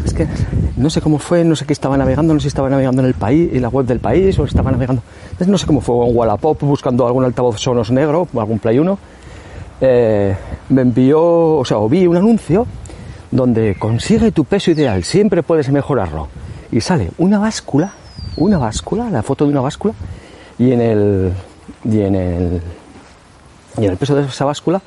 es 0.04 0.14
que 0.14 0.28
no 0.76 0.90
sé 0.90 1.00
cómo 1.00 1.18
fue, 1.18 1.42
no 1.42 1.56
sé 1.56 1.66
qué 1.66 1.72
estaba 1.72 1.96
navegando, 1.96 2.32
no 2.32 2.38
sé 2.38 2.44
si 2.44 2.48
estaba 2.50 2.70
navegando 2.70 3.02
en 3.02 3.08
el 3.08 3.14
país, 3.14 3.50
en 3.52 3.62
la 3.62 3.68
web 3.68 3.84
del 3.84 3.98
país 3.98 4.38
o 4.38 4.44
estaba 4.44 4.70
navegando, 4.70 5.02
no 5.44 5.58
sé 5.58 5.66
cómo 5.66 5.80
fue, 5.80 6.06
en 6.06 6.16
Wallapop 6.16 6.62
buscando 6.62 7.04
algún 7.04 7.24
altavoz 7.24 7.58
Sonos 7.58 7.90
negro, 7.90 8.28
algún 8.36 8.60
Play 8.60 8.78
1, 8.78 8.98
eh, 9.80 10.36
me 10.68 10.82
envió, 10.82 11.56
o 11.56 11.64
sea, 11.64 11.78
o 11.78 11.88
vi 11.88 12.06
un 12.06 12.16
anuncio 12.16 12.64
donde 13.32 13.74
consigue 13.76 14.30
tu 14.30 14.44
peso 14.44 14.70
ideal, 14.70 15.02
siempre 15.02 15.42
puedes 15.42 15.68
mejorarlo. 15.72 16.28
Y 16.70 16.80
sale 16.80 17.10
una 17.18 17.40
báscula, 17.40 17.92
una 18.36 18.58
báscula, 18.58 19.10
la 19.10 19.24
foto 19.24 19.46
de 19.46 19.50
una 19.50 19.62
báscula, 19.62 19.94
y 20.60 20.70
en 20.70 20.80
el, 20.80 21.32
y 21.82 22.02
en 22.02 22.14
el, 22.14 22.62
y 23.78 23.84
en 23.84 23.90
el 23.90 23.96
peso 23.96 24.14
de 24.14 24.26
esa 24.26 24.44
báscula 24.44 24.80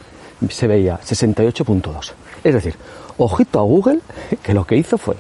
se 0.50 0.68
veía 0.68 1.00
68.2. 1.00 2.12
Es 2.44 2.54
decir, 2.54 2.76
ojito 3.18 3.60
a 3.60 3.64
Google, 3.64 4.00
que 4.42 4.54
lo 4.54 4.66
que 4.66 4.78
hizo 4.78 4.98
fue 4.98 5.16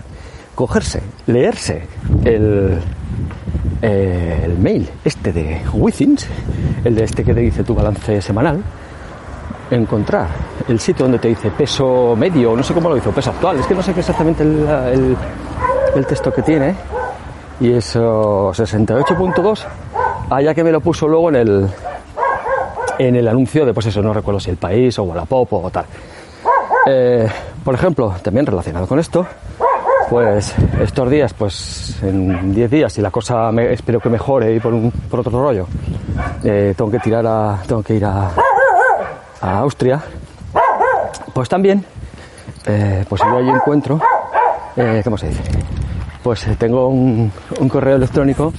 cogerse, 0.56 1.02
leerse 1.28 1.84
el, 2.26 2.80
el 3.82 4.58
mail 4.58 4.90
este 5.04 5.32
de 5.34 5.62
Withings, 5.74 6.28
el 6.84 6.96
de 6.96 7.04
este 7.04 7.24
que 7.24 7.34
te 7.34 7.40
dice 7.42 7.64
tu 7.64 7.74
balance 7.76 8.22
semanal, 8.22 8.62
encontrar 9.72 10.28
el 10.68 10.80
sitio 10.80 11.06
donde 11.06 11.20
te 11.20 11.28
dice 11.30 11.52
peso 11.52 12.16
medio, 12.18 12.56
no 12.56 12.64
sé 12.64 12.74
cómo 12.74 12.90
lo 12.90 12.98
hizo, 12.98 13.12
peso 13.12 13.30
actual, 13.32 13.60
es 13.60 13.66
que 13.68 13.76
no 13.76 13.82
sé 13.84 13.94
qué 13.94 14.00
exactamente 14.00 14.44
el, 14.44 14.68
el- 14.94 15.18
el 15.96 16.06
texto 16.06 16.32
que 16.34 16.42
tiene, 16.44 16.76
y 17.60 17.72
eso 17.72 18.52
68.2, 18.54 19.66
allá 20.30 20.54
que 20.54 20.64
me 20.64 20.72
lo 20.72 20.82
puso 20.82 21.08
luego 21.08 21.30
en 21.30 21.36
el 21.36 21.68
en 23.00 23.16
el 23.16 23.28
anuncio 23.28 23.66
de 23.66 23.74
pues 23.74 23.88
eso, 23.88 24.02
no 24.04 24.14
recuerdo 24.14 24.40
si 24.40 24.52
el 24.52 24.58
país 24.58 25.00
o 25.00 25.04
Wallapop 25.04 25.52
o 25.54 25.70
tal. 25.72 25.86
Eh, 26.86 27.28
por 27.64 27.74
ejemplo, 27.74 28.14
también 28.22 28.46
relacionado 28.46 28.86
con 28.88 29.00
esto, 29.00 29.26
pues 30.10 30.54
estos 30.82 31.10
días, 31.10 31.34
pues 31.34 31.98
en 32.04 32.54
10 32.54 32.72
días, 32.72 32.94
si 32.94 33.02
la 33.02 33.12
cosa 33.12 33.52
me- 33.52 33.72
espero 33.74 34.00
que 34.00 34.10
mejore 34.10 34.54
y 34.56 34.60
por, 34.60 34.74
un, 34.74 34.92
por 34.92 35.20
otro 35.22 35.32
rollo, 35.42 35.68
eh, 36.44 36.74
tengo 36.76 36.90
que 36.92 37.00
tirar 37.00 37.26
a, 37.28 37.60
tengo 37.68 37.84
que 37.84 37.96
ir 37.96 38.06
a, 38.06 38.32
a 39.42 39.60
Austria, 39.60 40.02
pues 41.34 41.48
también, 41.48 41.84
eh, 42.66 43.06
pues 43.08 43.22
yo 43.22 43.38
allí 43.38 43.50
encuentro, 43.50 44.00
eh, 44.76 45.02
¿cómo 45.04 45.18
se 45.18 45.28
dice? 45.30 45.42
Pues 46.24 46.46
tengo 46.58 46.88
un 46.90 47.32
correo 47.70 47.96
electrónico 47.96 48.52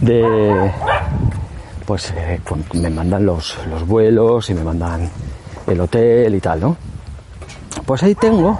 de, 0.00 0.70
pues 1.88 2.12
eh, 2.14 2.38
me 2.74 2.90
mandan 2.90 3.24
los, 3.24 3.56
los 3.70 3.86
vuelos 3.88 4.50
y 4.50 4.54
me 4.54 4.62
mandan 4.62 5.08
el 5.66 5.80
hotel 5.80 6.34
y 6.34 6.38
tal, 6.38 6.60
¿no? 6.60 6.76
Pues 7.86 8.02
ahí 8.02 8.14
tengo 8.14 8.58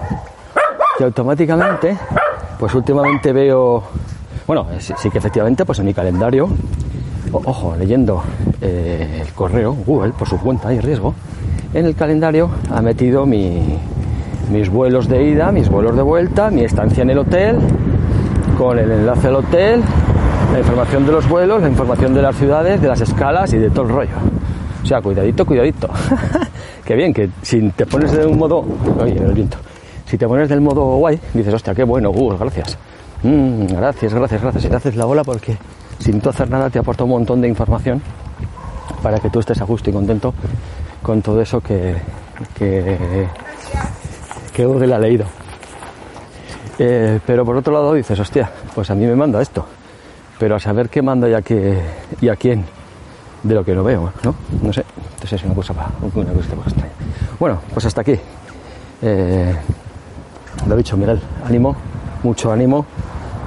que 0.96 1.04
automáticamente, 1.04 1.94
pues 2.58 2.74
últimamente 2.74 3.30
veo, 3.34 3.82
bueno, 4.46 4.66
sí, 4.78 4.94
sí 4.96 5.10
que 5.10 5.18
efectivamente, 5.18 5.66
pues 5.66 5.78
en 5.78 5.84
mi 5.84 5.92
calendario, 5.92 6.48
ojo, 7.30 7.76
leyendo 7.78 8.22
eh, 8.62 9.18
el 9.26 9.32
correo, 9.34 9.74
Google, 9.74 10.14
por 10.14 10.26
su 10.26 10.38
cuenta 10.40 10.72
y 10.72 10.80
riesgo, 10.80 11.14
en 11.74 11.84
el 11.84 11.94
calendario 11.94 12.48
ha 12.70 12.80
metido 12.80 13.26
mi- 13.26 13.78
mis 14.50 14.70
vuelos 14.70 15.06
de 15.06 15.22
ida, 15.22 15.52
mis 15.52 15.68
vuelos 15.68 15.94
de 15.94 16.00
vuelta, 16.00 16.48
mi 16.50 16.64
estancia 16.64 17.02
en 17.02 17.10
el 17.10 17.18
hotel, 17.18 17.58
con 18.56 18.78
el 18.78 18.90
enlace 18.90 19.28
al 19.28 19.36
hotel, 19.36 19.82
la 20.52 20.58
información 20.58 21.06
de 21.06 21.12
los 21.12 21.28
vuelos, 21.28 21.62
la 21.62 21.68
información 21.68 22.14
de 22.14 22.22
las 22.22 22.36
ciudades, 22.36 22.80
de 22.80 22.88
las 22.88 23.00
escalas 23.00 23.52
y 23.52 23.58
de 23.58 23.70
todo 23.70 23.82
el 23.82 23.88
rollo. 23.90 24.16
O 24.82 24.86
sea, 24.86 25.00
cuidadito, 25.00 25.44
cuidadito. 25.44 25.88
que 26.84 26.94
bien, 26.94 27.12
que 27.12 27.28
si 27.42 27.68
te 27.70 27.86
pones 27.86 28.12
de 28.12 28.24
un 28.26 28.38
modo... 28.38 28.64
Oye, 29.00 29.18
el 29.18 29.32
viento. 29.32 29.58
Si 30.06 30.16
te 30.16 30.26
pones 30.26 30.48
del 30.48 30.60
modo 30.60 30.96
guay, 30.96 31.20
dices, 31.34 31.52
hostia, 31.52 31.74
qué 31.74 31.84
bueno, 31.84 32.10
Google, 32.10 32.38
gracias. 32.38 32.78
Mm, 33.22 33.66
gracias, 33.66 34.14
gracias, 34.14 34.40
gracias. 34.40 34.64
Y 34.64 34.68
te 34.68 34.76
haces 34.76 34.96
la 34.96 35.04
bola 35.04 35.22
porque 35.22 35.56
sin 35.98 36.20
tú 36.20 36.30
hacer 36.30 36.48
nada 36.48 36.70
te 36.70 36.78
aporta 36.78 37.04
un 37.04 37.10
montón 37.10 37.40
de 37.40 37.48
información 37.48 38.00
para 39.02 39.18
que 39.18 39.28
tú 39.28 39.40
estés 39.40 39.60
a 39.60 39.64
gusto 39.64 39.90
y 39.90 39.92
contento 39.92 40.32
con 41.02 41.20
todo 41.20 41.40
eso 41.42 41.60
que, 41.60 41.96
que, 42.56 43.26
que 44.54 44.64
Google 44.64 44.94
ha 44.94 44.98
leído. 44.98 45.26
Eh, 46.78 47.20
pero 47.26 47.44
por 47.44 47.56
otro 47.56 47.72
lado 47.72 47.92
dices, 47.92 48.18
hostia, 48.18 48.50
pues 48.74 48.90
a 48.90 48.94
mí 48.94 49.04
me 49.04 49.16
manda 49.16 49.42
esto. 49.42 49.66
Pero 50.38 50.56
a 50.56 50.60
saber 50.60 50.88
qué 50.88 51.02
manda 51.02 51.28
y 51.28 51.34
a, 51.34 51.42
qué, 51.42 51.80
y 52.20 52.28
a 52.28 52.36
quién 52.36 52.64
de 53.42 53.54
lo 53.54 53.64
que 53.64 53.74
no 53.74 53.84
veo, 53.84 54.12
¿no? 54.22 54.34
No 54.62 54.72
sé. 54.72 54.84
Entonces 55.14 55.32
es 55.40 55.44
una 55.44 55.54
cosa, 55.54 55.72
una 56.14 56.32
cosa 56.32 56.54
extraña. 56.54 56.92
Bueno, 57.38 57.60
pues 57.72 57.86
hasta 57.86 58.00
aquí. 58.00 58.18
Eh, 59.02 59.54
lo 60.66 60.76
dicho, 60.76 60.96
Miguel, 60.96 61.20
ánimo, 61.44 61.74
mucho 62.22 62.52
ánimo, 62.52 62.84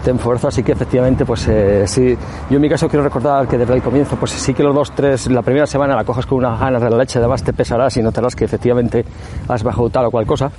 ten 0.03 0.17
fuerza, 0.17 0.47
así 0.47 0.63
que 0.63 0.71
efectivamente, 0.71 1.25
pues 1.25 1.47
eh, 1.47 1.83
sí, 1.87 2.17
yo 2.49 2.55
en 2.55 2.61
mi 2.61 2.69
caso 2.69 2.87
quiero 2.87 3.03
recordar 3.03 3.47
que 3.47 3.57
desde 3.57 3.73
el 3.73 3.81
comienzo, 3.81 4.15
pues 4.15 4.31
sí 4.31 4.53
que 4.53 4.63
los 4.63 4.73
dos, 4.73 4.91
tres, 4.95 5.29
la 5.29 5.41
primera 5.41 5.67
semana 5.67 5.95
la 5.95 6.03
cojas 6.03 6.25
con 6.25 6.39
unas 6.39 6.59
ganas 6.59 6.81
de 6.81 6.89
la 6.89 6.97
leche, 6.97 7.19
además 7.19 7.43
te 7.43 7.53
pesarás 7.53 7.95
y 7.97 8.01
notarás 8.01 8.35
que 8.35 8.45
efectivamente 8.45 9.05
has 9.47 9.61
bajado 9.63 9.89
tal 9.89 10.05
o 10.05 10.11
cual 10.11 10.25
cosa, 10.25 10.51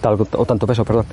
tal 0.00 0.18
o 0.36 0.44
tanto 0.46 0.66
peso, 0.66 0.84
perdón. 0.84 1.04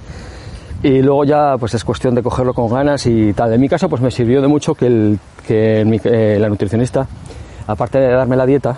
Y 0.83 1.01
luego 1.01 1.25
ya 1.25 1.55
pues 1.59 1.73
es 1.73 1.83
cuestión 1.83 2.13
de 2.15 2.21
cogerlo 2.21 2.53
con 2.53 2.69
ganas 2.69 3.05
y 3.07 3.33
tal. 3.33 3.51
En 3.53 3.59
mi 3.61 3.67
caso 3.67 3.89
pues 3.89 4.01
me 4.01 4.11
sirvió 4.11 4.41
de 4.41 4.47
mucho 4.47 4.75
que, 4.75 4.85
el, 4.87 5.19
que 5.45 5.81
eh, 5.81 6.37
la 6.39 6.49
nutricionista, 6.49 7.07
aparte 7.65 7.99
de 7.99 8.09
darme 8.11 8.35
la 8.35 8.45
dieta, 8.45 8.77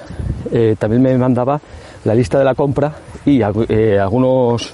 eh, 0.52 0.76
también 0.80 1.02
me 1.02 1.18
mandaba 1.18 1.60
la 2.06 2.16
lista 2.16 2.40
de 2.40 2.46
la 2.46 2.56
compra 2.56 2.94
y 3.26 3.42
eh, 3.68 4.00
algunos 4.00 4.74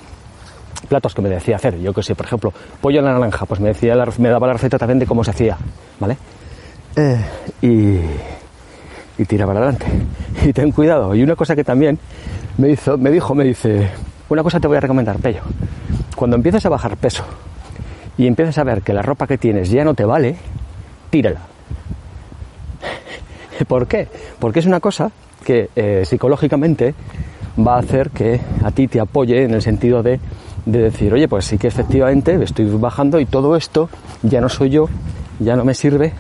platos 0.88 1.16
que 1.16 1.22
me 1.24 1.30
decía 1.30 1.56
hacer. 1.56 1.80
Yo 1.80 1.94
que 1.94 2.04
sé, 2.04 2.14
por 2.14 2.28
ejemplo, 2.28 2.54
pollo 2.80 3.00
a 3.00 3.04
la 3.04 3.14
naranja, 3.14 3.46
pues 3.48 3.60
me, 3.60 3.70
decía 3.70 3.96
la- 3.96 4.08
me 4.20 4.30
daba 4.30 4.46
la 4.48 4.54
receta 4.54 4.78
también 4.78 5.00
de 5.00 5.08
cómo 5.08 5.24
se 5.24 5.32
hacía, 5.32 5.58
¿vale? 6.00 6.18
Y, 7.62 8.00
y 9.18 9.26
tira 9.26 9.46
para 9.48 9.60
adelante. 9.60 9.86
Y 10.46 10.54
ten 10.54 10.72
cuidado. 10.72 11.16
Y 11.16 11.24
una 11.24 11.36
cosa 11.36 11.56
que 11.56 11.64
también 11.64 11.98
me 12.60 12.70
hizo, 12.70 13.00
me 13.00 13.10
dijo, 13.10 13.34
me 13.34 13.46
dice, 13.46 13.90
una 14.30 14.44
cosa 14.44 14.60
te 14.60 14.68
voy 14.68 14.78
a 14.78 14.82
recomendar, 14.82 15.18
Pello. 15.18 15.42
Cuando 16.16 16.36
empieces 16.38 16.66
a 16.66 16.70
bajar 16.70 16.98
peso 16.98 17.24
y 18.18 18.28
empieces 18.28 18.58
a 18.58 18.64
ver 18.64 18.82
que 18.82 18.94
la 18.94 19.02
ropa 19.02 19.28
que 19.28 19.38
tienes 19.38 19.70
ya 19.70 19.84
no 19.84 19.94
te 19.94 20.06
vale, 20.06 20.38
tírala. 21.10 21.42
¿Por 23.68 23.88
qué? 23.88 24.08
Porque 24.40 24.60
es 24.60 24.66
una 24.66 24.80
cosa 24.80 25.12
que 25.44 25.70
eh, 25.76 26.04
psicológicamente 26.06 26.94
va 27.66 27.76
a 27.76 27.80
hacer 27.80 28.10
que 28.10 28.40
a 28.64 28.72
ti 28.72 28.88
te 28.88 29.00
apoye 29.00 29.44
en 29.44 29.54
el 29.54 29.62
sentido 29.62 30.04
de, 30.04 30.20
de 30.66 30.80
decir, 30.80 31.14
oye, 31.14 31.28
pues 31.28 31.46
sí 31.46 31.58
que 31.58 31.68
efectivamente 31.68 32.42
estoy 32.44 32.66
bajando 32.66 33.20
y 33.20 33.26
todo 33.26 33.56
esto 33.56 33.90
ya 34.24 34.42
no 34.42 34.50
soy 34.50 34.70
yo, 34.72 34.90
ya 35.40 35.56
no 35.56 35.64
me 35.64 35.74
sirve 35.74 36.14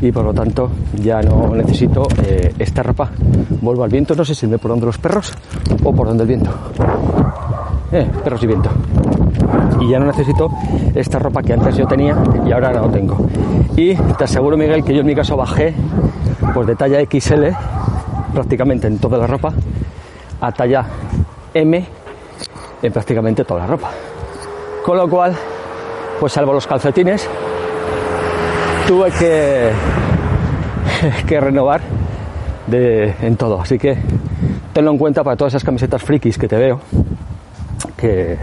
y 0.00 0.10
por 0.10 0.24
lo 0.24 0.34
tanto 0.34 0.70
ya 1.00 1.22
no 1.22 1.54
necesito 1.54 2.06
eh, 2.24 2.54
esta 2.58 2.82
ropa. 2.82 3.10
Vuelvo 3.60 3.84
al 3.84 3.90
viento, 3.90 4.14
no 4.14 4.24
sé 4.24 4.34
si 4.34 4.46
me 4.46 4.58
por 4.58 4.70
donde 4.70 4.86
los 4.86 4.98
perros 4.98 5.32
o 5.84 5.92
por 5.92 6.08
donde 6.08 6.22
el 6.24 6.28
viento. 6.28 6.50
Eh, 7.92 8.08
perros 8.24 8.42
y 8.42 8.46
viento. 8.46 8.70
Y 9.80 9.88
ya 9.88 9.98
no 9.98 10.06
necesito 10.06 10.50
esta 10.94 11.18
ropa 11.18 11.42
que 11.42 11.52
antes 11.52 11.76
yo 11.76 11.86
tenía 11.86 12.16
y 12.46 12.52
ahora 12.52 12.72
no 12.72 12.90
tengo. 12.90 13.26
Y 13.76 13.94
te 13.94 14.24
aseguro, 14.24 14.56
Miguel, 14.56 14.84
que 14.84 14.94
yo 14.94 15.00
en 15.00 15.06
mi 15.06 15.14
caso 15.14 15.36
bajé 15.36 15.74
pues 16.54 16.66
de 16.66 16.76
talla 16.76 17.00
XL 17.00 17.46
prácticamente 18.32 18.86
en 18.86 18.98
toda 18.98 19.18
la 19.18 19.26
ropa 19.26 19.52
a 20.40 20.52
talla 20.52 20.84
M 21.54 21.84
en 22.82 22.92
prácticamente 22.92 23.44
toda 23.44 23.60
la 23.60 23.66
ropa. 23.66 23.90
Con 24.84 24.96
lo 24.96 25.08
cual, 25.08 25.34
pues 26.18 26.32
salvo 26.32 26.52
los 26.52 26.66
calcetines, 26.66 27.28
tuve 28.86 29.10
que, 29.12 29.70
que 31.26 31.40
renovar 31.40 31.80
de, 32.66 33.14
en 33.22 33.36
todo. 33.36 33.60
Así 33.60 33.78
que 33.78 33.96
tenlo 34.72 34.90
en 34.90 34.98
cuenta 34.98 35.22
para 35.22 35.36
todas 35.36 35.52
esas 35.52 35.64
camisetas 35.64 36.02
frikis 36.02 36.36
que 36.36 36.48
te 36.48 36.56
veo, 36.56 36.80
que, 37.96 38.36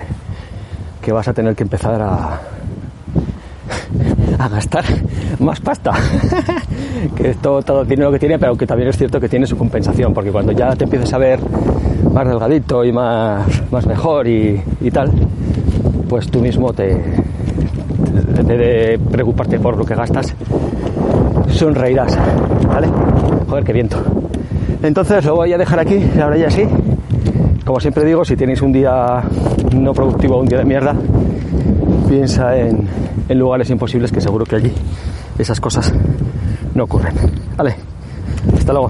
que 1.02 1.12
vas 1.12 1.28
a 1.28 1.34
tener 1.34 1.56
que 1.56 1.64
empezar 1.64 2.02
a, 2.02 2.40
a 4.40 4.48
gastar 4.50 4.86
más 5.40 5.60
pasta. 5.60 5.94
que 7.16 7.32
esto 7.32 7.62
todo 7.62 7.86
tiene 7.86 8.04
lo 8.04 8.12
que 8.12 8.20
tiene, 8.20 8.38
pero 8.40 8.56
que 8.56 8.66
también 8.66 8.90
es 8.90 8.98
cierto 8.98 9.20
que 9.20 9.30
tiene 9.30 9.46
su 9.46 9.58
compensación, 9.58 10.14
porque 10.14 10.32
cuando 10.32 10.52
ya 10.52 10.76
te 10.76 10.84
empieces 10.86 11.14
a 11.14 11.18
ver 11.18 11.40
más 12.14 12.28
delgadito 12.28 12.84
y 12.84 12.92
más, 12.92 13.46
más 13.72 13.86
mejor 13.86 14.28
y, 14.28 14.62
y 14.82 14.92
tal, 14.92 15.12
pues 16.08 16.30
tú 16.30 16.40
mismo 16.40 16.74
te, 16.74 16.92
en 16.92 18.48
vez 18.48 18.58
de 18.58 19.00
preocuparte 19.12 19.60
por 19.60 19.78
lo 19.78 19.86
que 19.86 19.96
gastas, 19.96 20.34
sonreirás, 21.50 22.18
¿vale? 22.68 22.88
Joder, 23.48 23.64
qué 23.64 23.74
viento. 23.74 23.98
Entonces 24.82 25.26
lo 25.26 25.36
voy 25.36 25.54
a 25.54 25.58
dejar 25.58 25.80
aquí, 25.80 26.02
ahora 26.22 26.38
ya 26.38 26.50
sí. 26.50 26.64
Como 27.70 27.80
siempre 27.80 28.04
digo, 28.04 28.26
si 28.26 28.36
tenéis 28.36 28.64
un 28.64 28.72
día 28.72 29.22
no 29.76 29.94
productivo, 29.94 30.40
un 30.40 30.48
día 30.48 30.58
de 30.58 30.66
mierda, 30.66 30.96
piensa 32.10 32.58
en, 32.58 32.80
en 33.30 33.38
lugares 33.38 33.70
imposibles 33.70 34.12
que 34.12 34.20
seguro 34.20 34.44
que 34.44 34.56
allí 34.56 34.74
esas 35.38 35.62
cosas 35.62 35.94
no 36.74 36.86
ocurren. 36.86 37.14
Vale, 37.56 37.76
hasta 38.58 38.74
luego. 38.74 38.90